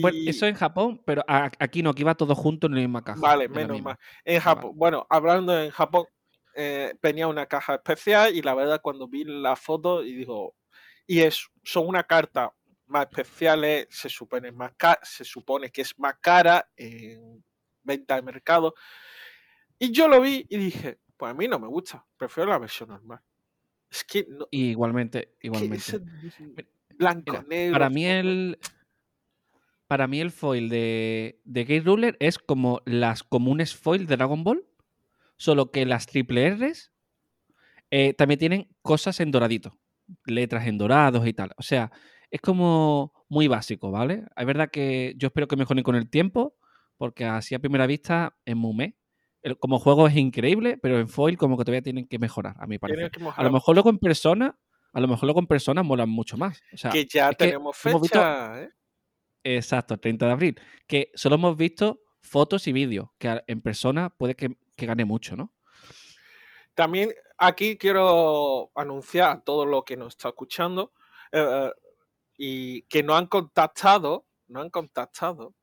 Bueno, 0.00 0.16
eso 0.24 0.46
en 0.46 0.54
Japón, 0.54 1.02
pero 1.04 1.22
aquí 1.26 1.82
no, 1.82 1.90
aquí 1.90 2.02
va 2.02 2.14
todo 2.14 2.34
junto 2.34 2.66
en 2.66 2.76
la 2.76 2.80
misma 2.80 3.04
caja. 3.04 3.20
Vale, 3.20 3.46
menos 3.50 3.82
mal. 3.82 3.98
En 4.24 4.40
Japón, 4.40 4.72
bueno, 4.74 5.06
hablando 5.10 5.60
en 5.60 5.70
Japón, 5.70 6.06
eh, 6.54 6.94
tenía 7.02 7.28
una 7.28 7.44
caja 7.44 7.74
especial 7.74 8.34
y 8.34 8.40
la 8.40 8.54
verdad 8.54 8.80
cuando 8.80 9.06
vi 9.06 9.24
la 9.24 9.54
foto 9.54 10.02
y 10.02 10.14
digo, 10.14 10.54
y 11.06 11.20
es, 11.20 11.46
son 11.62 11.86
una 11.86 12.04
carta 12.04 12.54
más 12.86 13.02
especiales, 13.10 13.86
se 13.90 14.08
supone, 14.08 14.50
más 14.50 14.72
se 15.02 15.24
supone 15.24 15.70
que 15.70 15.82
es 15.82 15.98
más 15.98 16.14
cara 16.22 16.66
en 16.74 17.44
venta 17.82 18.14
de 18.14 18.22
mercado. 18.22 18.74
Y 19.82 19.92
yo 19.92 20.08
lo 20.08 20.20
vi 20.20 20.46
y 20.50 20.58
dije, 20.58 21.00
pues 21.16 21.30
a 21.30 21.34
mí 21.34 21.48
no 21.48 21.58
me 21.58 21.66
gusta, 21.66 22.06
prefiero 22.18 22.50
la 22.50 22.58
versión 22.58 22.90
normal. 22.90 23.20
Es 23.90 24.04
que 24.04 24.26
no, 24.28 24.46
igualmente, 24.50 25.36
igualmente. 25.40 26.00
blanco, 26.96 27.42
negro. 27.48 27.72
Para 27.72 27.88
mí 27.88 28.04
el 28.04 28.58
para 29.88 30.06
mí 30.06 30.20
el 30.20 30.30
foil 30.30 30.68
de, 30.68 31.40
de 31.44 31.64
Gate 31.64 31.80
Ruler 31.80 32.16
es 32.20 32.38
como 32.38 32.82
las 32.84 33.24
comunes 33.24 33.74
foil 33.74 34.06
de 34.06 34.16
Dragon 34.16 34.44
Ball, 34.44 34.64
solo 35.36 35.72
que 35.72 35.86
las 35.86 36.06
triple 36.06 36.50
R's 36.50 36.92
eh, 37.90 38.12
también 38.12 38.38
tienen 38.38 38.68
cosas 38.82 39.18
en 39.18 39.30
doradito, 39.30 39.78
letras 40.26 40.66
en 40.66 40.76
dorados 40.76 41.26
y 41.26 41.32
tal. 41.32 41.52
O 41.56 41.62
sea, 41.62 41.90
es 42.30 42.40
como 42.42 43.12
muy 43.30 43.48
básico, 43.48 43.90
¿vale? 43.90 44.24
Es 44.36 44.46
verdad 44.46 44.70
que 44.70 45.14
yo 45.16 45.28
espero 45.28 45.48
que 45.48 45.56
mejoren 45.56 45.82
con 45.82 45.96
el 45.96 46.10
tiempo, 46.10 46.54
porque 46.98 47.24
así 47.24 47.54
a 47.54 47.60
primera 47.60 47.86
vista 47.86 48.36
es 48.44 48.54
muy 48.54 48.94
Como 49.58 49.78
juego 49.78 50.06
es 50.06 50.16
increíble, 50.16 50.76
pero 50.76 50.98
en 50.98 51.08
foil 51.08 51.38
como 51.38 51.56
que 51.56 51.64
todavía 51.64 51.82
tienen 51.82 52.06
que 52.06 52.18
mejorar, 52.18 52.56
a 52.58 52.66
mi 52.66 52.78
parecer. 52.78 53.10
A 53.34 53.42
lo 53.42 53.50
mejor 53.50 53.74
luego 53.74 53.90
en 53.90 53.98
persona, 53.98 54.58
a 54.92 55.00
lo 55.00 55.08
mejor 55.08 55.24
luego 55.24 55.40
en 55.40 55.46
persona 55.46 55.82
molan 55.82 56.10
mucho 56.10 56.36
más. 56.36 56.62
que 56.92 57.06
ya 57.06 57.32
tenemos 57.32 57.76
fecha, 57.76 58.62
¿eh? 58.62 58.70
Exacto, 59.42 59.98
30 59.98 60.26
de 60.26 60.32
abril. 60.32 60.60
Que 60.86 61.10
solo 61.14 61.36
hemos 61.36 61.56
visto 61.56 62.02
fotos 62.20 62.66
y 62.66 62.72
vídeos, 62.72 63.08
que 63.18 63.42
en 63.46 63.60
persona 63.62 64.10
puede 64.10 64.34
que, 64.34 64.56
gane 64.76 65.04
mucho, 65.04 65.36
¿no? 65.36 65.52
También 66.74 67.12
aquí 67.36 67.76
quiero 67.76 68.70
anunciar 68.74 69.30
a 69.30 69.40
todos 69.40 69.66
los 69.66 69.84
que 69.84 69.96
nos 69.96 70.08
está 70.14 70.28
escuchando 70.28 70.92
eh, 71.32 71.70
y 72.36 72.82
que 72.82 73.02
no 73.02 73.16
han 73.16 73.26
contactado, 73.26 74.26
no 74.48 74.60
han 74.60 74.70
contactado, 74.70 75.54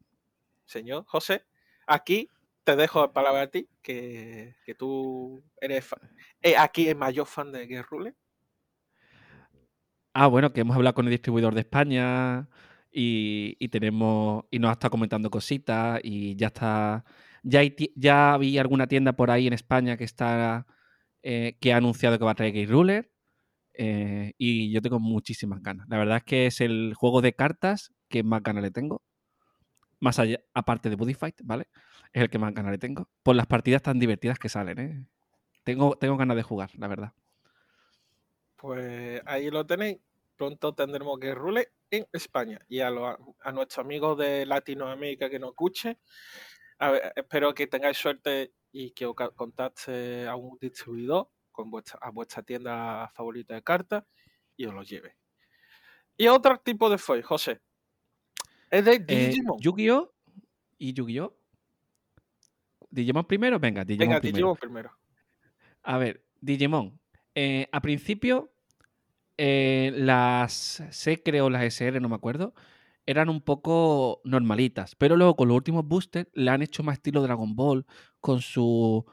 señor 0.65 1.05
José, 1.05 1.45
aquí 1.87 2.29
te 2.67 2.75
dejo 2.75 2.99
la 2.99 3.13
palabra 3.13 3.43
a 3.43 3.47
ti, 3.47 3.69
que, 3.81 4.55
tú 4.77 5.41
eres 5.61 5.87
eh, 6.41 6.57
aquí 6.57 6.89
el 6.89 6.97
mayor 6.97 7.25
fan 7.25 7.49
de 7.53 7.65
Guerrule. 7.65 8.13
Ah, 10.13 10.27
bueno, 10.27 10.51
que 10.51 10.59
hemos 10.61 10.75
hablado 10.75 10.93
con 10.93 11.05
el 11.05 11.11
distribuidor 11.11 11.53
de 11.53 11.61
España, 11.61 12.49
y, 12.91 13.69
tenemos 13.69 14.43
y 14.51 14.59
nos 14.59 14.71
estado 14.71 14.91
comentando 14.91 15.29
cositas 15.29 16.01
y 16.03 16.35
ya 16.35 16.47
está 16.47 17.05
ya 17.43 17.61
ya 17.95 18.33
había 18.33 18.61
alguna 18.61 18.87
tienda 18.87 19.13
por 19.13 19.29
ahí 19.31 19.47
en 19.47 19.53
España 19.53 19.95
que 19.97 20.03
está 20.03 20.65
eh, 21.21 21.57
que 21.61 21.73
ha 21.73 21.77
anunciado 21.77 22.17
que 22.17 22.25
va 22.25 22.31
a 22.31 22.35
traer 22.35 22.53
Game 22.53 22.65
Ruler 22.65 23.11
eh, 23.75 24.33
y 24.37 24.71
yo 24.71 24.81
tengo 24.81 24.99
muchísimas 24.99 25.61
ganas. 25.61 25.87
La 25.89 25.97
verdad 25.97 26.17
es 26.17 26.23
que 26.23 26.47
es 26.47 26.59
el 26.61 26.95
juego 26.95 27.21
de 27.21 27.33
cartas 27.33 27.93
que 28.09 28.23
más 28.23 28.41
ganas 28.43 28.63
le 28.63 28.71
tengo. 28.71 29.03
Más 29.99 30.19
allá, 30.19 30.39
aparte 30.53 30.89
de 30.89 30.95
Buddy 30.95 31.13
Fight, 31.13 31.35
¿vale? 31.43 31.67
Es 32.13 32.23
el 32.23 32.29
que 32.29 32.39
más 32.39 32.53
ganas 32.53 32.71
le 32.71 32.77
tengo. 32.77 33.09
Por 33.23 33.35
las 33.35 33.47
partidas 33.47 33.81
tan 33.81 33.99
divertidas 33.99 34.39
que 34.39 34.49
salen, 34.49 34.79
¿eh? 34.79 35.05
Tengo, 35.63 35.95
tengo 35.97 36.17
ganas 36.17 36.37
de 36.37 36.43
jugar, 36.43 36.71
la 36.75 36.87
verdad. 36.87 37.13
Pues 38.55 39.21
ahí 39.25 39.49
lo 39.51 39.65
tenéis. 39.65 39.99
Pronto 40.35 40.73
tendremos 40.73 41.19
que 41.19 41.33
Rule 41.33 41.69
en 41.89 42.07
España. 42.13 42.59
Y 42.67 42.79
a, 42.79 42.87
a 42.87 43.51
nuestros 43.51 43.83
amigos 43.83 44.17
de 44.17 44.45
Latinoamérica 44.45 45.29
que 45.29 45.39
nos 45.39 45.49
escuchen, 45.49 45.97
espero 47.15 47.53
que 47.53 47.67
tengáis 47.67 47.97
suerte 47.97 48.53
y 48.71 48.91
que 48.91 49.05
os 49.05 49.15
contacte 49.35 50.27
a 50.27 50.35
un 50.35 50.57
distribuidor 50.59 51.29
con 51.51 51.71
vuestra, 51.71 51.99
a 52.01 52.11
vuestra 52.11 52.43
tienda 52.43 53.09
favorita 53.15 53.55
de 53.55 53.63
cartas 53.63 54.03
y 54.55 54.65
os 54.65 54.73
lo 54.73 54.83
lleve. 54.83 55.15
Y 56.15 56.27
otro 56.27 56.57
tipo 56.59 56.89
de 56.89 56.97
foil, 56.97 57.23
José. 57.23 57.61
Es 58.69 58.85
de 58.85 58.95
eh, 58.95 59.27
Digimon. 59.27 59.59
Yu-Gi-Oh! 59.59 60.13
¿Y 60.77 60.93
Yu-Gi-Oh! 60.93 61.36
¿Digimon 62.89 63.25
primero? 63.25 63.59
Venga, 63.59 63.83
Digimon 63.83 64.07
Venga, 64.07 64.21
primero. 64.21 64.37
Digimon 64.37 64.57
primero. 64.57 64.91
A 65.83 65.97
ver, 65.97 66.23
Digimon. 66.41 66.99
Eh, 67.35 67.67
a 67.71 67.81
principio 67.81 68.51
eh, 69.37 69.91
las 69.95 70.83
C, 70.89 71.21
creo, 71.21 71.49
las 71.49 71.63
SR, 71.63 71.99
no 72.01 72.09
me 72.09 72.15
acuerdo, 72.15 72.53
eran 73.05 73.29
un 73.29 73.41
poco 73.41 74.21
normalitas. 74.23 74.95
Pero 74.95 75.15
luego 75.15 75.35
con 75.35 75.47
los 75.47 75.55
últimos 75.55 75.85
boosters 75.87 76.29
le 76.33 76.51
han 76.51 76.61
hecho 76.61 76.83
más 76.83 76.97
estilo 76.97 77.21
Dragon 77.21 77.55
Ball, 77.55 77.85
con 78.19 78.41
su. 78.41 79.05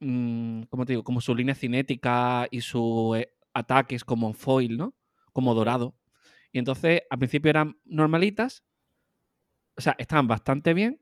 Mm, 0.00 0.62
¿Cómo 0.70 0.86
te 0.86 0.92
digo? 0.92 1.04
Como 1.04 1.20
su 1.20 1.34
línea 1.34 1.54
cinética 1.54 2.46
y 2.50 2.60
sus 2.60 3.18
eh, 3.18 3.34
ataques 3.52 4.04
como 4.04 4.32
foil, 4.32 4.76
¿no? 4.78 4.94
Como 5.32 5.54
dorado. 5.54 5.96
Y 6.52 6.58
entonces 6.58 7.02
al 7.10 7.18
principio 7.18 7.50
eran 7.50 7.78
normalitas. 7.84 8.64
O 9.76 9.80
sea, 9.80 9.96
estaban 9.98 10.26
bastante 10.28 10.74
bien, 10.74 11.00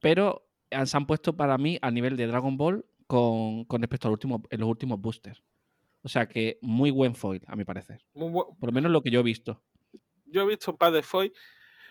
pero 0.00 0.47
se 0.70 0.96
han 0.96 1.06
puesto 1.06 1.36
para 1.36 1.58
mí 1.58 1.78
al 1.82 1.94
nivel 1.94 2.16
de 2.16 2.26
Dragon 2.26 2.56
Ball 2.56 2.84
con, 3.06 3.66
respecto 3.70 4.08
a 4.08 4.10
los 4.10 4.16
últimos, 4.16 4.42
los 4.50 4.68
últimos 4.68 5.00
boosters. 5.00 5.42
O 6.02 6.08
sea 6.08 6.28
que 6.28 6.58
muy 6.62 6.90
buen 6.90 7.14
foil, 7.14 7.42
a 7.46 7.56
mi 7.56 7.64
parecer. 7.64 8.04
Muy 8.14 8.30
Por 8.32 8.68
lo 8.68 8.72
menos 8.72 8.92
lo 8.92 9.02
que 9.02 9.10
yo 9.10 9.20
he 9.20 9.24
visto. 9.24 9.62
Yo 10.26 10.42
he 10.42 10.46
visto 10.46 10.70
un 10.70 10.76
par 10.76 10.92
de 10.92 11.02
foil, 11.02 11.32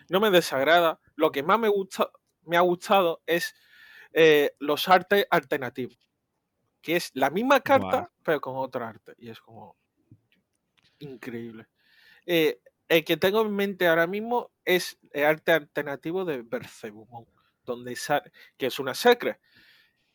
no 0.08 0.20
me 0.20 0.30
desagrada. 0.30 1.00
Lo 1.16 1.30
que 1.30 1.42
más 1.42 1.58
me, 1.58 1.68
gusta, 1.68 2.10
me 2.42 2.56
ha 2.56 2.60
gustado 2.60 3.22
es 3.26 3.54
eh, 4.12 4.52
los 4.58 4.88
artes 4.88 5.26
alternativos. 5.30 5.98
Que 6.80 6.96
es 6.96 7.10
la 7.14 7.30
misma 7.30 7.60
carta, 7.60 8.10
pero 8.22 8.40
con 8.40 8.56
otro 8.56 8.84
arte. 8.84 9.14
Y 9.18 9.28
es 9.28 9.40
como 9.40 9.76
increíble. 11.00 11.66
Eh, 12.24 12.60
el 12.88 13.04
que 13.04 13.16
tengo 13.16 13.42
en 13.42 13.54
mente 13.54 13.86
ahora 13.86 14.06
mismo 14.06 14.50
es 14.64 14.98
el 15.12 15.24
arte 15.24 15.52
alternativo 15.52 16.24
de 16.24 16.42
Bercebumon, 16.42 17.26
donde 17.68 17.96
sale, 17.96 18.32
que 18.56 18.66
es 18.66 18.78
una 18.78 18.94
secret, 18.94 19.38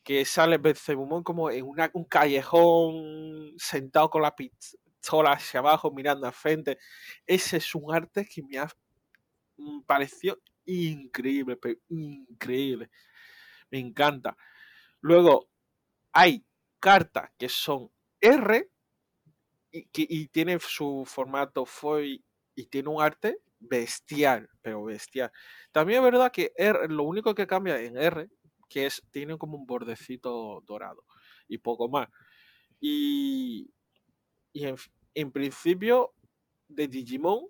que 0.02 0.24
sale 0.24 0.58
Bercebumon 0.58 1.22
como 1.24 1.50
en 1.50 1.64
un 1.64 2.04
callejón 2.04 3.54
sentado 3.56 4.10
con 4.10 4.22
la 4.22 4.34
pistola 4.36 5.32
hacia 5.32 5.60
abajo 5.60 5.90
mirando 5.90 6.26
al 6.26 6.34
frente. 6.34 6.78
Ese 7.26 7.56
es 7.58 7.74
un 7.74 7.94
arte 7.94 8.26
que 8.26 8.42
me 8.42 8.58
ha 8.58 8.68
mm, 9.56 9.82
pareció 9.82 10.40
increíble, 10.66 11.56
pero 11.56 11.78
increíble. 11.88 12.90
Me 13.70 13.78
encanta. 13.78 14.36
Luego 15.00 15.48
hay 16.12 16.44
cartas 16.80 17.30
que 17.38 17.48
son 17.48 17.90
R 18.20 18.70
y, 19.72 19.86
que, 19.86 20.06
y 20.08 20.28
tienen 20.28 20.60
su 20.60 21.04
formato 21.06 21.66
foil 21.66 22.24
y 22.54 22.66
tiene 22.66 22.88
un 22.90 23.02
arte 23.02 23.38
bestial, 23.68 24.48
pero 24.62 24.84
bestial. 24.84 25.30
También 25.72 25.98
es 25.98 26.04
verdad 26.04 26.32
que 26.32 26.52
R, 26.56 26.88
lo 26.88 27.04
único 27.04 27.34
que 27.34 27.46
cambia 27.46 27.80
en 27.80 27.96
R, 27.96 28.28
que 28.68 28.86
es, 28.86 29.02
tiene 29.10 29.36
como 29.38 29.56
un 29.56 29.66
bordecito 29.66 30.62
dorado 30.66 31.04
y 31.48 31.58
poco 31.58 31.88
más. 31.88 32.08
Y, 32.80 33.70
y 34.52 34.66
en, 35.14 35.32
principio 35.32 36.14
de 36.68 36.88
Digimon 36.88 37.46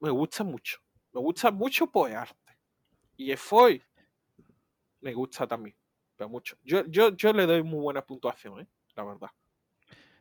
me 0.00 0.10
gusta 0.10 0.44
mucho. 0.44 0.78
Me 1.12 1.20
gusta 1.20 1.50
mucho 1.50 1.90
por 1.90 2.10
arte. 2.10 2.36
Y 3.16 3.34
foil 3.36 3.82
me 5.00 5.12
gusta 5.12 5.46
también, 5.46 5.76
pero 6.16 6.30
mucho. 6.30 6.56
Yo, 6.62 6.84
yo, 6.86 7.14
yo 7.16 7.32
le 7.32 7.44
doy 7.44 7.62
muy 7.62 7.80
buena 7.80 8.04
puntuación, 8.04 8.60
¿eh? 8.60 8.66
la 8.94 9.04
verdad. 9.04 9.30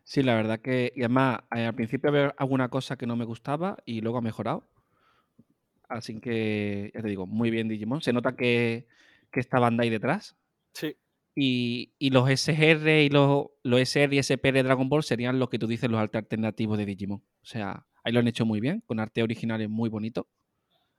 Sí, 0.03 0.23
la 0.23 0.35
verdad 0.35 0.59
que. 0.59 0.91
Y 0.95 1.01
además, 1.01 1.39
eh, 1.55 1.65
al 1.65 1.75
principio 1.75 2.09
había 2.09 2.35
alguna 2.37 2.69
cosa 2.69 2.97
que 2.97 3.07
no 3.07 3.15
me 3.15 3.25
gustaba 3.25 3.77
y 3.85 4.01
luego 4.01 4.17
ha 4.17 4.21
mejorado. 4.21 4.67
Así 5.91 6.21
que, 6.21 6.89
ya 6.95 7.01
te 7.01 7.09
digo, 7.09 7.27
muy 7.27 7.51
bien 7.51 7.67
Digimon. 7.67 8.01
Se 8.01 8.13
nota 8.13 8.35
que, 8.35 8.87
que 9.29 9.39
está 9.41 9.59
Bandai 9.59 9.89
detrás. 9.89 10.37
Sí, 10.73 10.95
Y, 11.35 11.93
y 11.99 12.11
los 12.11 12.29
SR 12.29 13.03
y 13.03 13.09
los, 13.09 13.47
los 13.63 13.79
SR 13.81 14.15
y 14.15 14.19
SP 14.23 14.53
de 14.53 14.63
Dragon 14.63 14.87
Ball 14.87 15.03
serían 15.03 15.37
los 15.37 15.49
que 15.49 15.59
tú 15.59 15.67
dices, 15.67 15.89
los 15.89 15.99
arte 15.99 16.17
alternativos 16.17 16.77
de 16.77 16.85
Digimon. 16.85 17.19
O 17.19 17.45
sea, 17.45 17.85
ahí 18.05 18.13
lo 18.13 18.19
han 18.19 18.27
hecho 18.29 18.45
muy 18.45 18.61
bien, 18.61 18.81
con 18.87 18.99
arte 19.01 19.21
originales 19.21 19.69
muy 19.69 19.89
bonito. 19.89 20.29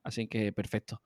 Así 0.02 0.28
que 0.28 0.52
perfecto. 0.52 1.00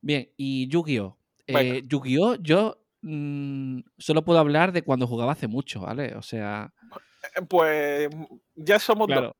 Bien, 0.00 0.30
y 0.36 0.68
Yu-Gi-Oh! 0.68 1.18
Eh, 1.48 1.82
Yu-Gi-Oh! 1.86 2.36
Yo 2.36 2.80
mm, 3.02 3.80
solo 3.98 4.24
puedo 4.24 4.38
hablar 4.38 4.70
de 4.70 4.82
cuando 4.82 5.08
jugaba 5.08 5.32
hace 5.32 5.48
mucho, 5.48 5.80
¿vale? 5.80 6.14
O 6.14 6.22
sea, 6.22 6.72
Eh, 7.36 7.42
pues 7.48 8.08
ya 8.54 8.78
somos 8.78 9.08
dos. 9.08 9.32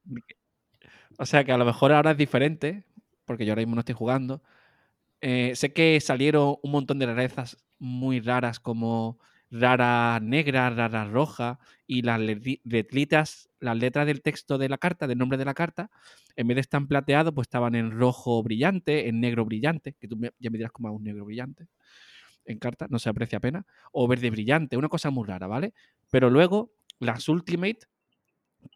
O 1.18 1.26
sea 1.26 1.44
que 1.44 1.52
a 1.52 1.58
lo 1.58 1.64
mejor 1.64 1.92
ahora 1.92 2.12
es 2.12 2.16
diferente, 2.16 2.84
porque 3.30 3.46
yo 3.46 3.52
ahora 3.52 3.60
mismo 3.60 3.76
no 3.76 3.82
estoy 3.82 3.94
jugando. 3.94 4.42
Eh, 5.20 5.52
sé 5.54 5.72
que 5.72 6.00
salieron 6.00 6.56
un 6.64 6.72
montón 6.72 6.98
de 6.98 7.06
rarezas 7.06 7.58
muy 7.78 8.18
raras, 8.18 8.58
como 8.58 9.20
raras 9.52 10.20
negras, 10.20 10.74
raras 10.74 11.08
rojas, 11.12 11.58
y 11.86 12.02
las 12.02 12.18
letritas, 12.20 13.48
las 13.60 13.76
letras 13.76 14.08
del 14.08 14.20
texto 14.20 14.58
de 14.58 14.68
la 14.68 14.78
carta, 14.78 15.06
del 15.06 15.18
nombre 15.18 15.38
de 15.38 15.44
la 15.44 15.54
carta, 15.54 15.92
en 16.34 16.48
vez 16.48 16.56
de 16.56 16.62
estar 16.62 16.84
plateado, 16.88 17.32
pues 17.32 17.46
estaban 17.46 17.76
en 17.76 17.92
rojo 17.92 18.42
brillante, 18.42 19.06
en 19.06 19.20
negro 19.20 19.44
brillante, 19.44 19.94
que 20.00 20.08
tú 20.08 20.18
ya 20.40 20.50
me 20.50 20.58
dirás 20.58 20.72
como 20.72 20.92
un 20.92 21.04
negro 21.04 21.24
brillante 21.24 21.68
en 22.46 22.58
carta, 22.58 22.88
no 22.90 22.98
se 22.98 23.10
aprecia 23.10 23.38
apenas, 23.38 23.64
o 23.92 24.08
verde 24.08 24.28
brillante, 24.30 24.76
una 24.76 24.88
cosa 24.88 25.10
muy 25.10 25.24
rara, 25.24 25.46
¿vale? 25.46 25.72
Pero 26.10 26.30
luego 26.30 26.72
las 26.98 27.28
Ultimate, 27.28 27.78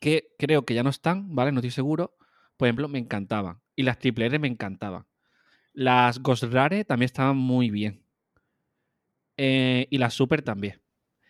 que 0.01 0.29
creo 0.39 0.65
que 0.65 0.75
ya 0.75 0.85
no 0.85 0.91
están, 0.91 1.35
¿vale? 1.35 1.51
No 1.51 1.59
estoy 1.59 1.73
seguro, 1.73 2.17
por 2.57 2.69
ejemplo, 2.69 2.87
me 2.87 3.01
encantaban. 3.01 3.64
Y 3.77 3.83
las 3.83 3.99
Triple 3.99 4.27
R 4.27 4.39
me 4.39 4.49
encantaban. 4.49 5.07
Las 5.73 6.21
Ghost 6.21 6.45
Rare 6.45 6.85
también 6.85 7.07
estaban 7.07 7.37
muy 7.37 7.71
bien. 7.71 8.05
Eh, 9.37 9.87
y 9.91 9.99
las 9.99 10.15
Super 10.15 10.43
también. 10.43 10.81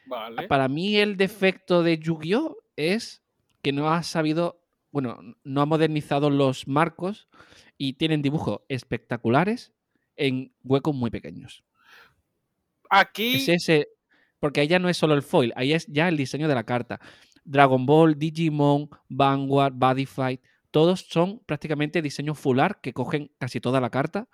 Vale. 0.07 0.47
Para 0.49 0.69
mí 0.69 0.97
el 0.97 1.17
defecto 1.17 1.83
de 1.83 1.99
Yu-Gi-Oh! 1.99 2.57
es 2.77 3.23
que 3.63 3.73
no 3.73 3.91
ha 3.91 4.03
sabido, 4.03 4.61
bueno, 4.91 5.19
no 5.43 5.61
ha 5.63 5.67
modernizado 5.67 6.29
los 6.29 6.69
marcos 6.69 7.29
y 7.79 7.95
tienen 7.95 8.21
dibujos 8.21 8.61
espectaculares 8.69 9.73
en 10.17 10.55
huecos 10.63 10.95
muy 10.95 11.11
pequeños. 11.11 11.65
Aquí, 12.91 13.37
Es 13.37 13.49
ese, 13.49 13.89
porque 14.39 14.61
ahí 14.61 14.69
ya 14.69 14.79
no 14.79 14.89
es 14.89 14.97
solo 14.97 15.15
el 15.15 15.23
foil, 15.23 15.53
ahí 15.57 15.73
es 15.73 15.87
ya 15.87 16.09
el 16.09 16.17
diseño 16.17 16.47
de 16.47 16.55
la 16.55 16.65
carta. 16.65 17.01
Dragon 17.45 17.85
Ball, 17.85 18.19
Digimon, 18.19 18.89
Vanguard, 19.09 19.75
Body 19.75 20.07
Fight, 20.07 20.41
todos 20.75 21.07
son 21.09 21.39
prácticamente 21.47 22.03
diseños 22.03 22.37
full 22.37 22.59
art 22.59 22.81
que 22.81 22.93
cogen 22.93 23.31
casi 23.39 23.61
toda 23.61 23.81
la 23.81 23.91
carta. 23.91 24.29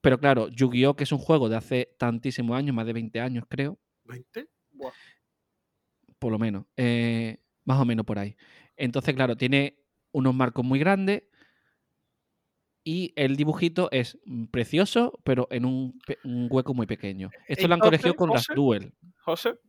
Pero 0.00 0.18
claro, 0.18 0.48
Yu-Gi-Oh! 0.48 0.96
que 0.96 1.04
es 1.04 1.12
un 1.12 1.20
juego 1.20 1.48
de 1.48 1.54
hace 1.54 1.94
tantísimos 2.00 2.58
años, 2.58 2.74
más 2.74 2.84
de 2.84 2.92
20 2.92 3.20
años 3.20 3.44
creo, 3.48 3.78
20. 4.06 4.48
Buah. 4.72 4.90
por 6.18 6.32
lo 6.32 6.40
menos, 6.40 6.64
eh, 6.76 7.38
más 7.64 7.80
o 7.80 7.84
menos 7.84 8.04
por 8.04 8.18
ahí. 8.18 8.36
Entonces, 8.76 9.14
claro, 9.14 9.36
tiene 9.36 9.78
unos 10.10 10.34
marcos 10.34 10.64
muy 10.64 10.80
grandes 10.80 11.22
y 12.82 13.12
el 13.14 13.36
dibujito 13.36 13.88
es 13.92 14.18
precioso, 14.50 15.16
pero 15.22 15.46
en 15.52 15.64
un, 15.64 16.00
hueco 16.50 16.74
muy 16.74 16.88
pequeño. 16.88 17.30
Esto 17.46 17.68
lo 17.68 17.74
han 17.74 17.80
corregido 17.80 18.16
con 18.16 18.30
las 18.30 18.48
Duel. 18.52 18.92
José, 19.20 19.60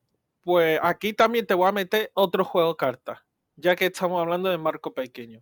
pues 0.41 0.79
aquí 0.81 1.13
también 1.13 1.45
te 1.45 1.53
voy 1.53 1.69
a 1.69 1.71
meter 1.71 2.09
otro 2.15 2.43
juego 2.43 2.69
de 2.69 2.77
cartas, 2.77 3.19
ya 3.55 3.75
que 3.75 3.85
estamos 3.85 4.19
hablando 4.19 4.49
de 4.49 4.57
marco 4.57 4.91
pequeño. 4.91 5.39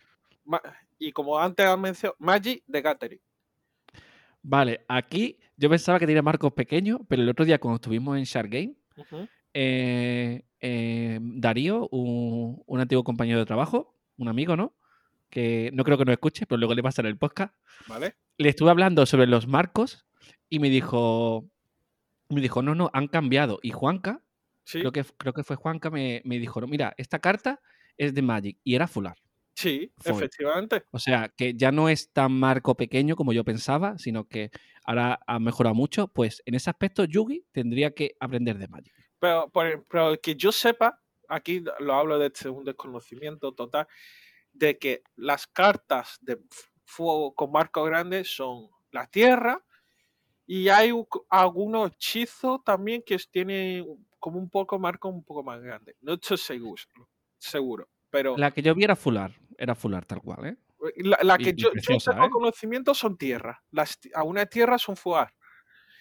Y 0.97 1.12
como 1.12 1.39
antes 1.39 1.65
has 1.65 1.77
mencionado, 1.77 2.15
Magic 2.19 2.63
de 2.65 2.81
Gathering. 2.81 3.21
Vale, 4.41 4.86
aquí 4.88 5.39
yo 5.58 5.69
pensaba 5.69 5.99
que 5.99 6.05
tenía 6.05 6.21
marcos 6.21 6.53
pequeños, 6.53 6.99
pero 7.08 7.23
el 7.23 7.29
otro 7.29 7.45
día 7.45 7.60
cuando 7.60 7.75
estuvimos 7.75 8.17
en 8.17 8.23
Shark 8.23 8.49
Game, 8.49 8.75
eh, 9.53 10.43
eh, 10.60 11.19
Darío, 11.21 11.88
un, 11.89 12.62
un 12.65 12.79
antiguo 12.79 13.03
compañero 13.03 13.39
de 13.39 13.45
trabajo, 13.45 13.95
un 14.17 14.27
amigo, 14.27 14.55
¿no? 14.55 14.73
Que 15.29 15.71
no 15.73 15.84
creo 15.84 15.97
que 15.97 16.05
nos 16.05 16.13
escuche, 16.13 16.45
pero 16.45 16.60
luego 16.60 16.75
le 16.75 16.84
pasaré 16.84 17.10
el 17.10 17.17
podcast. 17.17 17.55
¿Vale? 17.88 18.15
Le 18.38 18.49
estuve 18.49 18.69
hablando 18.69 19.05
sobre 19.05 19.27
los 19.27 19.47
marcos 19.47 20.05
y 20.49 20.60
me 20.60 20.69
dijo, 20.69 21.49
me 22.29 22.41
dijo, 22.41 22.62
no, 22.62 22.75
no, 22.75 22.91
han 22.93 23.08
cambiado. 23.08 23.60
Y 23.63 23.71
Juanca, 23.71 24.21
Sí, 24.65 24.79
creo 24.79 24.91
que, 24.91 25.05
creo 25.17 25.34
que 25.34 25.43
fue 25.43 25.55
Juanca, 25.55 25.91
me, 25.91 26.21
me 26.25 26.39
dijo, 26.39 26.60
no, 26.60 26.67
mira, 26.67 26.93
esta 26.97 27.19
carta 27.19 27.62
es 27.97 28.13
de 28.13 28.21
Magic 28.21 28.58
y 28.63 28.75
era 28.75 28.88
fular. 28.88 29.15
Sí, 29.56 29.91
efectivamente. 30.04 30.84
O 30.91 31.00
sea, 31.00 31.30
que 31.30 31.54
ya 31.56 31.72
no 31.72 31.89
es 31.89 32.12
tan 32.12 32.32
marco 32.34 32.76
pequeño 32.76 33.15
como 33.15 33.34
yo 33.34 33.44
pensaba, 33.44 33.98
sino 33.98 34.28
que 34.28 34.52
ahora 34.84 35.20
ha 35.26 35.39
mejorado 35.39 35.76
mucho. 35.76 36.08
Pues 36.08 36.41
en 36.46 36.56
ese 36.56 36.70
aspecto, 36.70 37.06
Yugi 37.06 37.46
tendría 37.52 37.91
que 37.91 38.15
aprender 38.20 38.58
de 38.58 38.68
Magic. 38.68 38.94
Pero, 39.20 39.50
por- 39.50 39.86
pero 39.88 40.20
que 40.22 40.36
yo 40.36 40.52
sepa, 40.52 41.02
aquí 41.30 41.63
lo 41.80 41.94
hablo 41.96 42.20
de 42.20 42.32
un 42.50 42.63
desconocimiento 42.65 43.54
total, 43.54 43.88
de 44.54 44.78
que 44.78 45.04
las 45.15 45.48
cartas 45.48 46.18
de 46.22 46.39
fuego 46.86 47.34
con 47.34 47.52
marco 47.52 47.84
grande 47.84 48.24
son 48.24 48.70
la 48.91 49.08
tierra 49.08 49.65
y 50.46 50.70
hay 50.70 50.91
algunos 51.30 51.91
hechizos 51.94 52.63
también 52.63 53.02
que 53.06 53.18
tienen 53.32 53.86
como 54.20 54.38
un 54.39 54.50
poco 54.50 54.78
marco 54.80 55.10
un 55.10 55.24
poco 55.24 55.44
más 55.44 55.62
grande. 55.62 55.96
No 56.02 56.13
estoy 56.13 56.38
seguro, 56.38 56.84
seguro 57.38 57.89
pero 58.15 58.38
La 58.38 58.52
que 58.52 58.62
yo 58.62 58.74
vi 58.74 58.86
era 58.86 58.96
fular, 58.96 59.34
era 59.58 59.76
fular 59.76 60.06
tal 60.06 60.22
cual, 60.22 60.46
¿eh? 60.46 60.56
la, 60.98 61.18
la 61.24 61.36
y- 61.39 61.44
que 61.44 61.50
y 61.52 61.56
yo, 61.56 61.72
preciosa, 61.72 62.12
tengo 62.13 62.26
¿eh? 62.26 62.30
conocimiento 62.30 62.94
son 62.94 63.18
tierras. 63.18 63.58
Las, 63.72 63.98
algunas 64.13 64.50
tierras 64.50 64.82
son 64.82 64.96
fugar. 64.96 65.34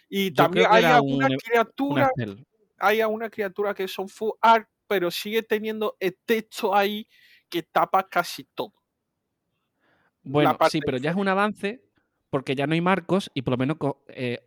Y 0.09 0.29
Yo 0.31 0.35
también 0.45 0.67
hay 0.71 0.85
alguna 0.85 1.27
un- 1.27 1.33
Una 1.33 1.39
criatura 1.39 2.11
hay 2.79 3.01
a 3.01 3.09
una 3.09 3.31
criatura 3.31 3.73
que 3.75 3.89
son 3.89 4.09
full 4.09 4.33
art, 4.41 4.69
pero 4.87 5.11
sigue 5.11 5.43
teniendo 5.43 5.97
el 6.01 6.17
texto 6.27 6.75
ahí 6.75 7.07
que 7.49 7.63
tapa 7.63 8.07
casi 8.09 8.45
todo. 8.55 8.73
Bueno, 10.23 10.57
sí, 10.71 10.81
pero 10.85 10.99
ya 10.99 11.11
es 11.11 11.17
un 11.17 11.29
avance 11.29 11.83
porque 12.31 12.55
ya 12.55 12.67
no 12.67 12.75
hay 12.75 12.81
marcos 12.81 13.31
y 13.35 13.43
por 13.43 13.53
lo 13.53 13.59
menos 13.59 13.77
eh, 14.09 14.41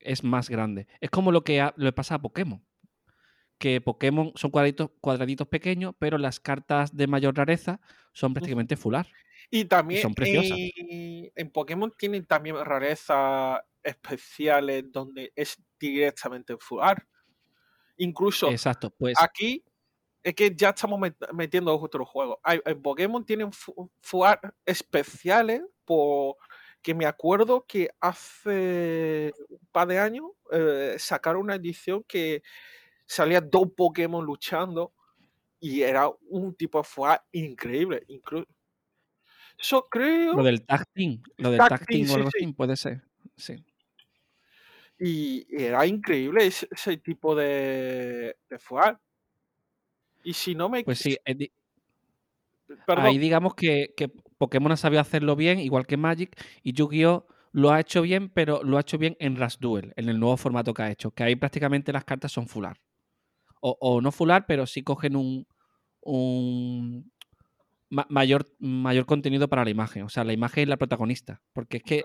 es 0.00 0.22
más 0.24 0.48
grande. 0.48 0.86
Es 1.00 1.10
como 1.10 1.32
lo 1.32 1.42
que 1.42 1.60
ha- 1.60 1.74
le 1.76 1.92
pasa 1.92 2.16
a 2.16 2.22
Pokémon. 2.22 2.64
Que 3.62 3.80
Pokémon 3.80 4.32
son 4.34 4.50
cuadraditos, 4.50 4.90
cuadraditos 5.00 5.46
pequeños, 5.46 5.94
pero 5.96 6.18
las 6.18 6.40
cartas 6.40 6.96
de 6.96 7.06
mayor 7.06 7.36
rareza 7.36 7.80
son 8.12 8.34
prácticamente 8.34 8.76
fular. 8.76 9.06
Y 9.50 9.66
también 9.66 10.02
son 10.02 10.14
preciosas. 10.14 10.58
en, 10.58 11.30
en 11.32 11.50
Pokémon 11.50 11.92
tienen 11.96 12.26
también 12.26 12.56
rarezas 12.56 13.60
especiales 13.84 14.90
donde 14.90 15.32
es 15.36 15.62
directamente 15.78 16.56
full 16.58 16.80
art. 16.82 17.06
Incluso 17.98 18.50
Exacto, 18.50 18.90
pues 18.90 19.14
aquí 19.20 19.64
es 20.24 20.34
que 20.34 20.52
ya 20.56 20.70
estamos 20.70 21.00
metiendo 21.32 21.78
otros 21.78 22.08
juegos. 22.08 22.38
en 22.44 22.82
Pokémon 22.82 23.24
tienen 23.24 23.50
FUAR 24.00 24.40
especiales 24.66 25.62
por 25.84 26.34
que 26.82 26.94
me 26.94 27.06
acuerdo 27.06 27.64
que 27.64 27.90
hace 28.00 29.32
un 29.48 29.68
par 29.70 29.86
de 29.86 30.00
años 30.00 30.26
eh, 30.50 30.96
sacaron 30.98 31.42
una 31.42 31.54
edición 31.54 32.02
que 32.08 32.42
salía 33.12 33.40
dos 33.40 33.68
Pokémon 33.76 34.24
luchando 34.24 34.94
y 35.60 35.82
era 35.82 36.10
un 36.30 36.54
tipo 36.54 36.78
de 36.78 36.84
FUAR 36.84 37.22
increíble. 37.32 38.06
Yo 39.58 39.86
creo. 39.88 40.34
Lo 40.34 40.42
del 40.42 40.64
tag 40.64 40.86
lo 41.36 41.50
del 41.50 41.58
tag, 41.58 41.86
o 42.10 42.14
algo 42.14 42.28
así, 42.28 42.52
puede 42.52 42.76
ser. 42.76 43.02
Sí. 43.36 43.64
Y, 44.98 45.46
era 45.50 45.86
increíble 45.86 46.46
ese, 46.46 46.96
tipo 46.96 47.34
de, 47.34 48.36
de 48.48 48.58
FUAR. 48.58 48.98
Y 50.24 50.32
si 50.32 50.54
no 50.54 50.68
me. 50.68 50.82
Pues 50.82 50.98
sí, 50.98 51.16
ahí 51.24 53.18
digamos 53.18 53.54
que, 53.54 53.94
Pokémon 54.38 54.72
ha 54.72 54.76
sabido 54.76 55.00
hacerlo 55.00 55.36
bien, 55.36 55.60
igual 55.60 55.86
que 55.86 55.96
Magic, 55.96 56.34
y 56.62 56.72
Yu-Gi-Oh! 56.72 57.26
lo 57.52 57.70
ha 57.70 57.80
hecho 57.80 58.00
bien, 58.00 58.30
pero 58.30 58.62
lo 58.64 58.78
ha 58.78 58.80
hecho 58.80 58.96
bien 58.96 59.16
en 59.20 59.36
Rush 59.36 59.58
Duel, 59.60 59.92
en 59.96 60.08
el 60.08 60.18
nuevo 60.18 60.38
formato 60.38 60.72
que 60.72 60.82
ha 60.82 60.90
hecho, 60.90 61.10
que 61.10 61.22
ahí 61.22 61.36
prácticamente 61.36 61.92
las 61.92 62.04
cartas 62.04 62.32
son 62.32 62.48
fular. 62.48 62.78
O, 63.64 63.76
o 63.80 64.00
no 64.00 64.10
fular, 64.10 64.44
pero 64.46 64.66
sí 64.66 64.82
cogen 64.82 65.14
un, 65.14 65.46
un 66.00 67.12
mayor, 68.08 68.46
mayor 68.58 69.06
contenido 69.06 69.48
para 69.48 69.64
la 69.64 69.70
imagen. 69.70 70.02
O 70.02 70.08
sea, 70.08 70.24
la 70.24 70.32
imagen 70.32 70.62
es 70.62 70.68
la 70.68 70.76
protagonista. 70.76 71.42
Porque 71.52 71.78
es 71.78 71.82
que 71.82 72.04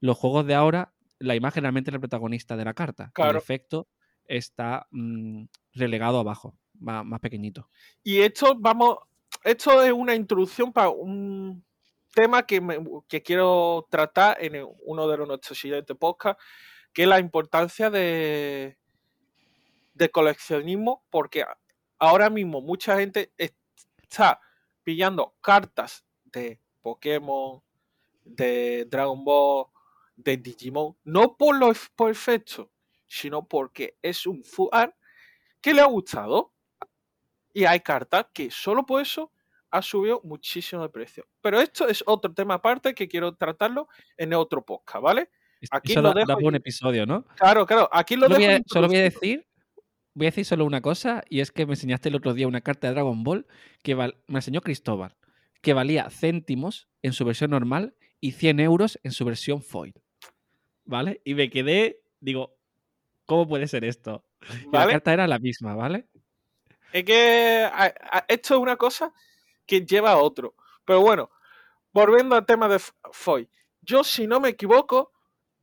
los 0.00 0.16
juegos 0.16 0.46
de 0.46 0.54
ahora, 0.54 0.92
la 1.18 1.34
imagen 1.34 1.62
realmente 1.62 1.90
es 1.90 1.94
la 1.94 2.00
protagonista 2.00 2.56
de 2.56 2.64
la 2.64 2.74
carta. 2.74 3.12
El 3.16 3.36
efecto 3.36 3.88
está 4.26 4.86
mm, 4.90 5.44
relegado 5.74 6.18
abajo 6.20 6.56
más, 6.78 7.20
pequeñito. 7.20 7.68
Y 8.02 8.20
esto, 8.20 8.54
vamos, 8.58 8.98
esto 9.44 9.82
es 9.82 9.92
una 9.92 10.14
introducción 10.14 10.72
para 10.72 10.90
un 10.90 11.64
tema 12.14 12.44
que, 12.44 12.60
quiero 13.24 13.86
tratar 13.90 14.36
en 14.42 14.66
uno 14.84 15.08
de 15.08 15.16
los 15.16 15.28
nuestros 15.28 15.58
siguientes 15.58 15.96
podcast, 15.96 16.38
que 16.92 17.02
es 17.02 17.08
la 17.08 17.20
importancia 17.20 17.88
de, 17.88 18.76
de 19.94 20.10
coleccionismo, 20.10 21.04
porque 21.10 21.44
ahora 21.98 22.30
mismo 22.30 22.60
mucha 22.60 22.98
gente 22.98 23.32
está 23.36 24.40
pillando 24.82 25.34
cartas 25.40 26.04
de 26.24 26.60
Pokémon, 26.80 27.62
de 28.24 28.86
Dragon 28.86 29.24
Ball, 29.24 29.66
de 30.16 30.36
Digimon, 30.36 30.96
no 31.04 31.36
por 31.36 31.56
lo 31.56 31.72
perfecto, 31.96 32.70
sino 33.06 33.46
porque 33.46 33.96
es 34.02 34.26
un 34.26 34.42
FUAR 34.44 34.96
que 35.60 35.74
le 35.74 35.80
ha 35.80 35.86
gustado 35.86 36.52
y 37.52 37.64
hay 37.64 37.80
cartas 37.80 38.26
que 38.32 38.50
solo 38.50 38.84
por 38.84 39.02
eso 39.02 39.32
ha 39.70 39.82
subido 39.82 40.20
muchísimo 40.24 40.82
de 40.82 40.88
precio. 40.88 41.26
Pero 41.40 41.60
esto 41.60 41.88
es 41.88 42.02
otro 42.06 42.32
tema 42.32 42.54
aparte 42.54 42.94
que 42.94 43.08
quiero 43.08 43.34
tratarlo 43.34 43.88
en 44.16 44.34
otro 44.34 44.64
podcast, 44.64 45.02
¿vale? 45.02 45.30
Aquí 45.70 45.94
lo 45.94 46.12
dejo. 46.12 46.36
un 46.42 46.54
episodio, 46.56 47.06
¿no? 47.06 47.24
Claro, 47.36 47.66
claro. 47.66 47.88
Aquí 47.92 48.16
lo 48.16 48.28
dejo. 48.28 48.62
solo 48.66 48.88
voy 48.88 48.96
a 48.96 49.02
decir. 49.02 49.46
Voy 50.14 50.26
a 50.26 50.30
decir 50.30 50.44
solo 50.44 50.64
una 50.64 50.82
cosa, 50.82 51.24
y 51.28 51.40
es 51.40 51.50
que 51.52 51.64
me 51.64 51.72
enseñaste 51.72 52.10
el 52.10 52.16
otro 52.16 52.34
día 52.34 52.46
una 52.46 52.60
carta 52.60 52.86
de 52.86 52.94
Dragon 52.94 53.24
Ball 53.24 53.46
que 53.82 53.94
me 53.94 54.12
enseñó 54.28 54.60
Cristóbal, 54.60 55.16
que 55.62 55.72
valía 55.72 56.10
céntimos 56.10 56.88
en 57.00 57.12
su 57.12 57.24
versión 57.24 57.50
normal 57.52 57.94
y 58.20 58.32
100 58.32 58.60
euros 58.60 59.00
en 59.02 59.12
su 59.12 59.24
versión 59.24 59.62
foil. 59.62 59.94
¿Vale? 60.84 61.22
Y 61.24 61.34
me 61.34 61.48
quedé, 61.48 62.02
digo, 62.20 62.56
¿cómo 63.24 63.48
puede 63.48 63.68
ser 63.68 63.84
esto? 63.84 64.24
La 64.70 64.86
carta 64.86 65.12
era 65.12 65.26
la 65.26 65.38
misma, 65.38 65.74
¿vale? 65.74 66.08
Es 66.92 67.04
que 67.04 67.70
esto 68.28 68.54
es 68.54 68.60
una 68.60 68.76
cosa 68.76 69.14
que 69.64 69.86
lleva 69.86 70.10
a 70.10 70.18
otro. 70.18 70.54
Pero 70.84 71.00
bueno, 71.00 71.30
volviendo 71.92 72.34
al 72.34 72.44
tema 72.44 72.68
de 72.68 72.80
Foy. 73.12 73.48
Yo, 73.80 74.04
si 74.04 74.26
no 74.26 74.40
me 74.40 74.50
equivoco, 74.50 75.12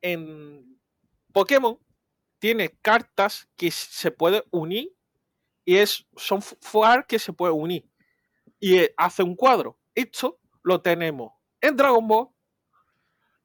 en 0.01 0.79
Pokémon 1.31 1.77
tiene 2.39 2.71
cartas 2.81 3.49
que 3.55 3.69
se 3.69 4.11
puede 4.11 4.43
unir 4.51 4.95
y 5.65 5.75
es, 5.75 6.05
son 6.15 6.41
FUAR 6.41 7.05
que 7.05 7.19
se 7.19 7.33
puede 7.33 7.53
unir 7.53 7.87
y 8.59 8.77
eh, 8.77 8.93
hace 8.97 9.23
un 9.23 9.35
cuadro. 9.35 9.77
Esto 9.93 10.39
lo 10.63 10.81
tenemos 10.81 11.33
en 11.61 11.75
Dragon 11.75 12.07
Ball, 12.07 12.29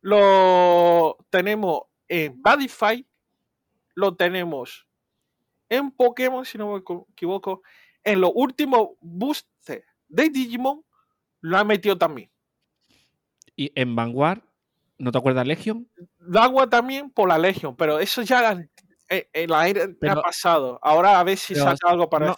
lo 0.01 1.17
tenemos 1.31 1.83
en 2.09 2.41
Badify, 2.41 3.07
lo 3.95 4.15
tenemos 4.17 4.87
en 5.69 5.91
Pokémon, 5.91 6.45
si 6.45 6.59
no 6.59 6.73
me 6.73 6.83
equivoco, 7.13 7.63
en 8.03 8.21
los 8.21 8.31
últimos 8.35 8.91
boosters 9.01 9.85
de 10.09 10.29
Digimon, 10.29 10.85
lo 11.41 11.59
ha 11.59 11.65
metido 11.65 11.97
también. 11.97 12.31
¿Y 13.57 13.73
en 13.75 13.97
Vanguard? 13.97 14.43
¿No 14.99 15.11
te 15.11 15.19
acuerdas 15.19 15.47
Legion? 15.47 15.89
Vanguard 16.19 16.69
también 16.69 17.11
por 17.11 17.29
la 17.29 17.39
Legion, 17.39 17.75
pero 17.75 17.99
eso 17.99 18.23
ya 18.23 18.69
eh, 19.09 19.29
el 19.33 19.53
aire 19.53 19.97
ha 20.09 20.15
pasado. 20.15 20.79
Ahora 20.83 21.21
a 21.21 21.25
ver 21.25 21.39
si 21.39 21.55
saca 21.55 21.89
algo 21.89 22.09
para 22.09 22.27
no, 22.27 22.37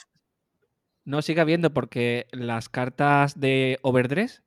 no 1.07 1.23
siga 1.23 1.45
viendo 1.45 1.73
porque 1.73 2.27
las 2.33 2.69
cartas 2.69 3.39
de 3.39 3.79
Overdress, 3.83 4.43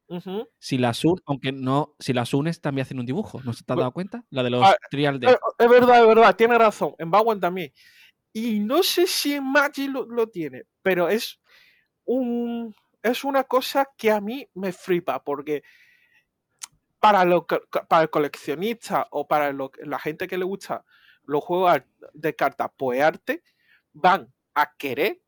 si 0.60 0.78
las 0.78 1.02
aunque 1.26 1.54
no, 1.54 1.96
si 2.00 2.12
las 2.12 2.34
unes 2.34 2.60
también 2.60 2.84
hacen 2.84 3.00
un 3.00 3.06
dibujo. 3.06 3.40
¿No 3.46 3.54
se 3.54 3.64
te 3.64 3.72
has 3.72 3.80
dado 3.80 3.94
cuenta? 3.94 4.26
La 4.30 4.44
de 4.44 4.50
los 4.50 4.64
ah, 4.64 4.76
Trial 4.92 5.22
de. 5.22 5.28
Es 5.58 5.70
verdad, 5.70 6.02
es 6.02 6.08
verdad, 6.08 6.36
tiene 6.36 6.58
razón. 6.58 6.96
En 6.98 7.10
Vanguard 7.10 7.40
también. 7.40 7.72
Y 8.34 8.60
no 8.60 8.84
sé 8.84 9.08
si 9.08 9.36
en 9.36 9.50
Magic 9.50 9.90
lo, 9.90 10.28
tiene, 10.28 10.64
pero 10.82 11.08
es 11.08 11.40
un 12.04 12.76
es 13.02 13.24
una 13.24 13.46
cosa 13.46 13.88
que 13.98 14.12
a 14.12 14.20
mí 14.20 14.46
me 14.54 14.74
flipa, 14.74 15.24
porque 15.24 15.64
para, 17.00 17.24
lo, 17.24 17.48
para 17.48 18.02
el 18.02 18.10
coleccionista 18.10 19.08
o 19.12 19.26
para 19.26 19.54
la 19.54 20.00
gente 20.00 20.28
que 20.28 20.38
le 20.38 20.44
gusta 20.44 20.84
los 21.30 21.44
juegos 21.44 21.82
de 22.14 22.36
cartas 22.36 22.72
poearte, 22.76 23.44
van 23.94 24.34
a 24.56 24.76
querer 24.76 25.22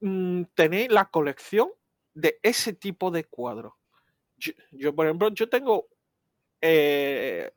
mm, 0.00 0.44
tener 0.54 0.90
la 0.90 1.10
colección 1.10 1.70
de 2.14 2.38
ese 2.42 2.72
tipo 2.72 3.10
de 3.10 3.24
cuadros. 3.24 3.74
Yo, 4.70 4.94
por 4.94 5.06
ejemplo, 5.06 5.28
yo 5.28 5.48
tengo 5.48 5.88
eh, 6.60 7.52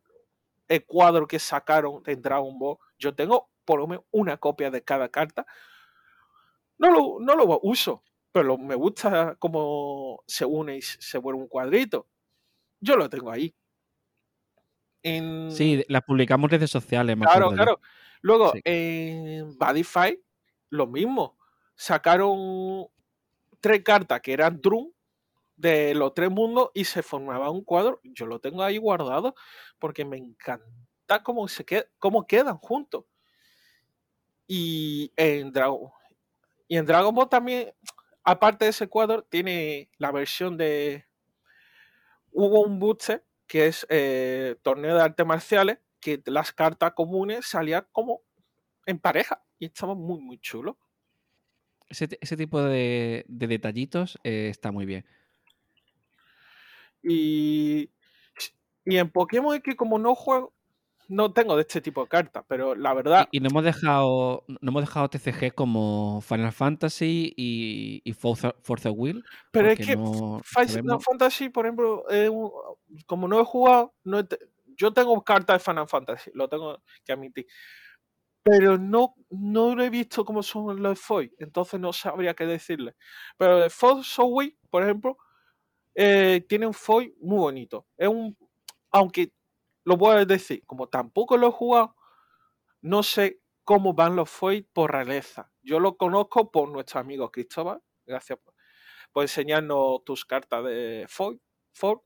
el 0.67 0.85
cuadro 0.85 1.25
que 1.25 1.39
sacaron 1.39 2.03
en 2.05 2.21
Dragon 2.21 2.59
Ball. 2.59 2.77
Yo 2.99 3.15
tengo 3.15 3.49
por 3.63 3.79
lo 3.79 3.87
menos 3.87 4.05
una 4.11 4.37
copia 4.37 4.69
de 4.69 4.83
cada 4.83 5.09
carta. 5.09 5.45
No 6.77 6.91
lo, 6.91 7.19
no 7.21 7.35
lo 7.35 7.59
uso, 7.63 8.03
pero 8.33 8.57
me 8.57 8.75
gusta 8.75 9.37
cómo 9.39 10.21
se 10.27 10.43
une 10.43 10.77
y 10.77 10.81
se 10.81 11.17
vuelve 11.17 11.39
un 11.39 11.47
cuadrito. 11.47 12.07
Yo 12.81 12.97
lo 12.97 13.09
tengo 13.09 13.31
ahí. 13.31 13.55
Sí, 15.51 15.83
las 15.87 16.01
publicamos 16.03 16.45
en 16.45 16.57
redes 16.57 16.71
sociales. 16.71 17.15
claro, 17.21 17.51
claro. 17.51 17.79
Luego, 18.21 18.53
en 18.63 19.55
Badify, 19.57 20.19
lo 20.69 20.87
mismo. 20.87 21.37
Sacaron 21.75 22.87
tres 23.59 23.83
cartas 23.83 24.21
que 24.21 24.33
eran 24.33 24.59
Drum 24.59 24.91
de 25.55 25.93
los 25.93 26.13
tres 26.13 26.31
mundos 26.31 26.71
y 26.73 26.85
se 26.85 27.03
formaba 27.03 27.51
un 27.51 27.63
cuadro. 27.63 27.99
Yo 28.03 28.25
lo 28.25 28.39
tengo 28.39 28.63
ahí 28.63 28.77
guardado 28.77 29.35
porque 29.79 30.05
me 30.05 30.17
encanta 30.17 31.23
cómo, 31.23 31.47
se 31.47 31.65
cómo 31.99 32.25
quedan 32.25 32.57
juntos. 32.57 33.05
Y 34.47 35.11
en 35.15 35.51
Dragon, 35.51 35.89
y 36.67 36.77
en 36.77 36.85
Dragon 36.85 37.13
Ball 37.13 37.29
también, 37.29 37.73
aparte 38.23 38.65
de 38.65 38.71
ese 38.71 38.87
cuadro, 38.87 39.23
tiene 39.23 39.89
la 39.97 40.11
versión 40.11 40.57
de. 40.57 41.05
Hubo 42.31 42.61
un 42.61 42.79
booster 42.79 43.24
que 43.47 43.67
es 43.67 43.85
eh, 43.89 44.55
torneo 44.61 44.95
de 44.95 45.01
artes 45.01 45.25
marciales, 45.25 45.79
que 45.99 46.21
las 46.25 46.51
cartas 46.51 46.93
comunes 46.93 47.47
salían 47.47 47.85
como 47.91 48.21
en 48.85 48.99
pareja 48.99 49.43
y 49.59 49.65
estaba 49.65 49.95
muy, 49.95 50.19
muy 50.19 50.37
chulo. 50.39 50.77
Ese, 51.87 52.07
tipo 52.07 52.61
de, 52.61 53.25
detallitos 53.27 54.19
eh, 54.23 54.47
está 54.49 54.71
muy 54.71 54.85
bien. 54.85 55.05
Y, 57.03 57.91
y 58.85 58.97
en 58.97 59.09
Pokémon 59.11 59.55
es 59.55 59.61
que 59.61 59.75
como 59.75 59.99
no 59.99 60.15
juego, 60.15 60.53
no 61.07 61.31
tengo 61.33 61.55
de 61.55 61.61
este 61.61 61.81
tipo 61.81 62.01
de 62.01 62.07
cartas, 62.07 62.43
pero 62.47 62.75
la 62.75 62.93
verdad. 62.93 63.27
Y, 63.31 63.39
no 63.39 63.49
hemos 63.49 63.63
dejado. 63.63 64.43
No 64.47 64.71
hemos 64.71 64.83
dejado 64.83 65.09
TCG 65.09 65.53
como 65.53 66.21
Final 66.21 66.51
Fantasy 66.51 67.33
y, 67.35 68.01
y 68.03 68.13
Forza, 68.13 68.53
Will. 68.91 69.23
Pero 69.51 69.69
es 69.69 69.77
que 69.77 69.97
Final 70.43 71.01
Fantasy, 71.01 71.49
por 71.49 71.65
ejemplo, 71.65 72.05
como 73.05 73.27
no 73.27 73.39
he 73.39 73.45
jugado, 73.45 73.93
no 74.03 74.21
yo 74.77 74.93
tengo 74.93 75.23
cartas 75.23 75.55
de 75.55 75.71
Final 75.71 75.87
Fantasy, 75.87 76.31
lo 76.33 76.47
tengo 76.49 76.81
que 77.03 77.13
admitir. 77.13 77.47
Pero 78.43 78.77
no, 78.77 79.15
no 79.29 79.81
he 79.81 79.89
visto 79.89 80.23
cómo 80.23 80.43
son 80.43 80.81
los 80.81 80.99
FOI, 80.99 81.33
entonces 81.39 81.79
no 81.79 81.91
sabría 81.91 82.35
qué 82.35 82.45
decirle. 82.45 82.95
Pero 83.37 83.63
el 83.63 83.71
Forza 83.71 84.23
Will, 84.23 84.55
por 84.69 84.83
ejemplo, 84.83 85.17
eh, 85.95 86.45
tiene 86.47 86.67
un 86.67 86.73
FOI 86.73 87.15
muy 87.21 87.39
bonito. 87.39 87.87
Es 87.97 88.07
un. 88.07 88.37
Aunque 88.91 89.31
lo 89.85 89.97
puedo 89.97 90.25
decir, 90.25 90.63
como 90.65 90.87
tampoco 90.87 91.37
lo 91.37 91.47
he 91.47 91.51
jugado, 91.51 91.95
no 92.81 93.03
sé 93.03 93.41
cómo 93.63 93.93
van 93.93 94.15
los 94.15 94.29
foils 94.29 94.67
por 94.73 94.91
realeza. 94.91 95.51
Yo 95.63 95.79
lo 95.79 95.97
conozco 95.97 96.51
por 96.51 96.69
nuestro 96.69 96.99
amigo 96.99 97.31
Cristóbal. 97.31 97.81
Gracias 98.05 98.37
por, 98.39 98.53
por 99.11 99.23
enseñarnos 99.23 100.03
tus 100.03 100.25
cartas 100.25 100.63
de 100.65 101.05
foil. 101.07 101.41
foil 101.73 101.99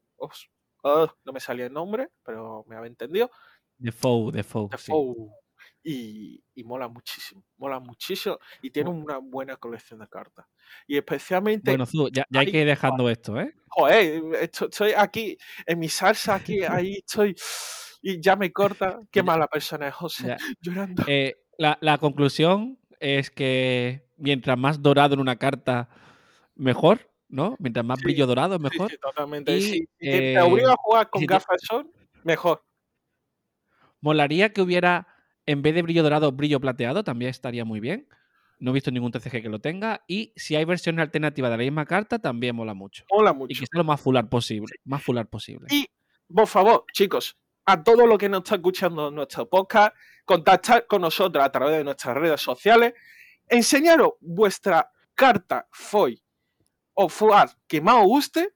ah, 0.83 1.13
no 1.25 1.33
me 1.33 1.39
salía 1.39 1.65
el 1.65 1.73
nombre, 1.73 2.09
pero 2.23 2.63
me 2.67 2.75
había 2.75 2.87
entendido. 2.87 3.29
De 3.77 3.91
Foe, 3.91 4.31
de 4.31 4.43
Foe. 4.43 4.67
De 4.69 4.77
sí. 4.77 4.91
Y, 5.83 6.43
y 6.55 6.63
mola 6.63 6.87
muchísimo. 6.87 7.43
Mola 7.57 7.79
muchísimo. 7.79 8.37
Y 8.61 8.69
tiene 8.69 8.89
una 8.89 9.17
buena 9.17 9.55
colección 9.57 9.99
de 9.99 10.07
cartas. 10.09 10.45
Y 10.87 10.97
especialmente 10.97 11.71
Bueno, 11.71 11.85
Zu, 11.85 12.09
ya, 12.09 12.25
ya 12.29 12.39
hay 12.41 12.51
que 12.51 12.61
ir 12.61 12.67
dejando 13.03 13.09
esto, 13.09 13.39
¿eh? 13.39 13.53
Joder, 13.69 14.23
esto- 14.41 14.65
estoy 14.65 14.91
aquí 14.95 15.37
en 15.65 15.79
mi 15.79 15.87
salsa, 15.89 16.35
aquí, 16.35 16.63
ahí 16.63 16.95
estoy. 17.05 17.35
Y 18.01 18.19
ya 18.21 18.35
me 18.35 18.51
corta. 18.51 18.99
Qué 19.11 19.23
mala 19.23 19.47
persona 19.47 19.87
es 19.87 19.93
José, 19.95 20.27
ya. 20.27 20.37
llorando. 20.61 21.03
Eh, 21.07 21.35
la, 21.57 21.77
la 21.81 21.97
conclusión 21.97 22.77
es 22.99 23.31
que 23.31 24.05
mientras 24.17 24.57
más 24.57 24.81
dorado 24.81 25.13
en 25.13 25.21
una 25.21 25.37
carta, 25.37 25.87
mejor, 26.55 27.09
¿no? 27.29 27.55
Mientras 27.59 27.85
más 27.85 27.99
Sí, 27.99 28.03
brillo 28.05 28.27
dorado, 28.27 28.55
es 28.55 28.59
Sí, 28.61 28.63
mejor. 28.69 28.91
sí, 28.91 28.97
totalmente. 28.97 29.55
Y, 29.55 29.61
Si, 29.61 29.85
te, 29.97 30.05
te 30.09 30.35
eh, 30.37 30.41
obliga 30.41 30.73
a 30.73 30.75
jugar 30.77 31.09
con 31.09 31.21
si 31.21 31.27
te- 31.27 31.33
gafas 31.33 31.61
de 31.61 31.65
sol, 31.67 31.91
mejor. 32.23 32.63
Molaría 34.01 34.53
que 34.53 34.61
hubiera, 34.61 35.07
en 35.51 35.62
vez 35.62 35.73
de 35.73 35.81
brillo 35.81 36.03
dorado, 36.03 36.31
brillo 36.31 36.59
plateado, 36.59 37.03
también 37.03 37.29
estaría 37.29 37.65
muy 37.65 37.79
bien. 37.79 38.07
No 38.59 38.71
he 38.71 38.73
visto 38.73 38.91
ningún 38.91 39.12
TCG 39.12 39.41
que 39.41 39.49
lo 39.49 39.59
tenga. 39.59 40.03
Y 40.07 40.33
si 40.35 40.55
hay 40.55 40.65
versiones 40.65 41.01
alternativas 41.01 41.49
de 41.49 41.57
la 41.57 41.63
misma 41.63 41.85
carta, 41.85 42.19
también 42.19 42.55
mola 42.55 42.73
mucho. 42.73 43.05
Mola 43.12 43.31
Y 43.31 43.35
mucho. 43.35 43.59
que 43.59 43.65
sea 43.65 43.77
lo 43.79 43.83
más 43.83 44.01
fular 44.01 44.27
posible. 44.29 44.75
Más 44.83 45.01
fular 45.01 45.27
posible. 45.27 45.67
Y, 45.71 45.88
por 46.33 46.45
favor, 46.47 46.85
chicos, 46.93 47.38
a 47.65 47.81
todo 47.83 48.05
lo 48.05 48.17
que 48.17 48.27
nos 48.29 48.39
está 48.43 48.55
escuchando 48.55 49.07
en 49.07 49.15
nuestro 49.15 49.47
podcast, 49.49 49.95
contactar 50.25 50.85
con 50.88 51.01
nosotros 51.01 51.43
a 51.43 51.51
través 51.51 51.77
de 51.77 51.83
nuestras 51.85 52.15
redes 52.17 52.41
sociales, 52.41 52.93
enseñaros 53.47 54.12
vuestra 54.19 54.91
carta 55.15 55.67
foil 55.71 56.21
o 56.93 57.09
FUAR 57.09 57.49
que 57.67 57.81
más 57.81 57.95
os 57.95 58.05
guste 58.05 58.49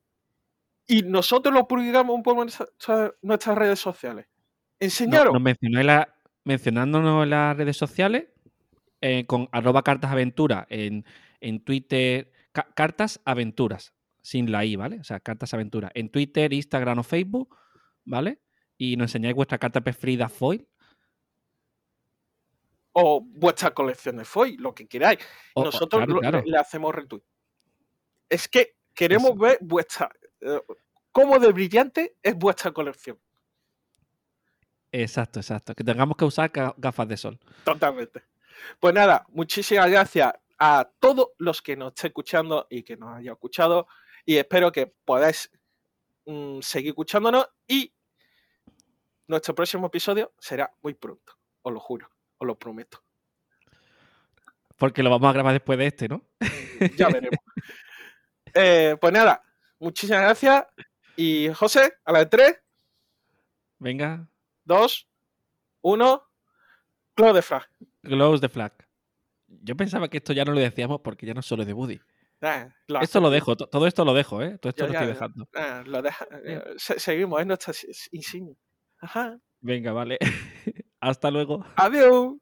y 0.85 1.01
nosotros 1.01 1.53
lo 1.53 1.67
publicamos 1.67 2.21
por 2.23 2.35
nuestra- 2.35 3.13
nuestras 3.21 3.57
redes 3.57 3.79
sociales. 3.79 4.27
No, 4.27 4.85
Enseñaros. 4.85 5.33
nos 5.33 5.41
mencionáis 5.41 5.85
la- 5.85 6.12
mencionándonos 6.43 7.23
en 7.23 7.29
las 7.31 7.55
redes 7.57 7.77
sociales 7.77 8.27
eh, 9.01 9.25
con 9.25 9.49
arroba 9.51 9.83
cartas 9.83 10.11
aventura 10.11 10.65
en, 10.69 11.05
en 11.41 11.63
Twitter. 11.63 12.31
ca- 12.51 12.67
cartas 12.75 13.19
aventuras, 13.25 13.93
sin 14.21 14.51
la 14.51 14.63
I, 14.65 14.75
¿vale? 14.75 14.99
O 14.99 15.03
sea, 15.03 15.19
cartas 15.19 15.53
aventuras. 15.53 15.91
En 15.95 16.09
Twitter, 16.09 16.53
Instagram 16.53 16.99
o 16.99 17.03
Facebook, 17.03 17.57
¿vale? 18.05 18.39
Y 18.77 18.95
nos 18.97 19.09
enseñáis 19.09 19.35
vuestra 19.35 19.57
carta 19.57 19.81
preferida 19.81 20.29
foil. 20.29 20.67
o 22.95 23.21
vuestra 23.21 23.71
colección 23.71 24.17
de 24.17 24.25
foil, 24.25 24.55
lo 24.61 24.73
que 24.75 24.87
queráis. 24.87 25.19
O- 25.55 25.63
Nosotros 25.65 25.99
claro, 25.99 26.13
lo- 26.13 26.19
claro. 26.19 26.41
Le, 26.45 26.51
le 26.51 26.57
hacemos 26.57 26.93
retweet. 26.93 27.23
Es 28.29 28.47
que 28.47 28.77
queremos 28.93 29.31
Eso. 29.31 29.39
ver 29.39 29.57
vuestra. 29.61 30.09
eh, 30.41 30.61
cómo 31.11 31.39
de 31.39 31.51
brillante 31.51 32.17
es 32.21 32.35
vuestra 32.35 32.71
colección. 32.71 33.19
Exacto, 34.95 35.39
exacto. 35.39 35.73
Que 35.73 35.83
tengamos 35.83 36.15
que 36.15 36.23
usar 36.25 36.51
ga- 36.51 36.73
gafas 36.77 37.07
de 37.07 37.17
sol. 37.17 37.39
Totalmente. 37.65 38.23
Pues 38.79 38.93
nada, 38.93 39.25
muchísimas 39.29 39.89
gracias 39.89 40.33
a 40.59 40.87
todos 40.99 41.29
los 41.39 41.61
que 41.61 41.75
nos 41.75 41.89
estén 41.93 42.09
escuchando 42.09 42.67
y 42.69 42.83
que 42.83 42.95
nos 42.95 43.17
hayan 43.17 43.33
escuchado. 43.33 43.87
Y 44.23 44.37
espero 44.37 44.71
que 44.71 44.87
podáis 45.03 45.49
mm, 46.25 46.59
seguir 46.61 46.89
escuchándonos. 46.89 47.47
Y 47.67 47.91
nuestro 49.27 49.55
próximo 49.55 49.87
episodio 49.87 50.31
será 50.39 50.71
muy 50.83 50.93
pronto. 50.93 51.33
Os 51.63 51.73
lo 51.73 51.79
juro, 51.79 52.07
os 52.37 52.45
lo 52.47 52.55
prometo. 52.57 53.03
Porque 54.77 55.01
lo 55.01 55.09
vamos 55.09 55.29
a 55.29 55.33
grabar 55.33 55.53
después 55.53 55.79
de 55.79 55.87
este, 55.87 56.07
¿no? 56.07 56.21
Ya 56.97 57.07
veremos. 57.07 57.39
Eh, 58.53 58.95
pues 59.01 59.11
nada, 59.11 59.41
muchísimas 59.79 60.21
gracias. 60.21 60.65
Y 61.15 61.49
José, 61.53 61.93
a 62.05 62.11
la 62.11 62.19
de 62.19 62.25
3, 62.27 62.59
Venga, 63.79 64.27
2, 64.65 65.07
1, 65.81 66.23
Close 67.15 67.33
de 67.33 67.41
Flag. 67.41 67.63
close 68.01 68.41
the 68.41 68.49
flag. 68.49 68.71
Yo 69.47 69.75
pensaba 69.77 70.07
que 70.09 70.17
esto 70.17 70.33
ya 70.33 70.43
no 70.45 70.51
lo 70.53 70.59
decíamos 70.59 71.01
porque 71.01 71.25
ya 71.27 71.33
no 71.33 71.41
solo 71.41 71.61
es 71.63 71.67
de 71.67 71.73
Buddy. 71.73 71.99
Ah, 72.41 72.67
lo 72.87 72.99
Esto 73.01 73.21
lo 73.21 73.29
dejo, 73.29 73.55
to- 73.55 73.67
todo 73.67 73.87
esto 73.87 74.03
lo 74.03 74.13
dejo, 74.13 74.41
¿eh? 74.41 74.57
Todo 74.57 74.69
esto 74.71 74.81
Yo 74.83 74.87
lo 74.87 74.93
ya- 74.93 74.99
estoy 74.99 75.13
dejando. 75.13 75.47
Ah, 75.55 75.83
lo 75.85 76.01
deja- 76.01 76.27
eh, 76.43 76.61
se- 76.77 76.99
seguimos, 76.99 77.39
es 77.39 77.47
nuestra 77.47 77.73
insignia. 78.11 78.55
Ajá. 78.99 79.37
Venga, 79.61 79.93
vale. 79.93 80.17
Hasta 80.99 81.29
luego. 81.31 81.65
Adiós. 81.77 82.33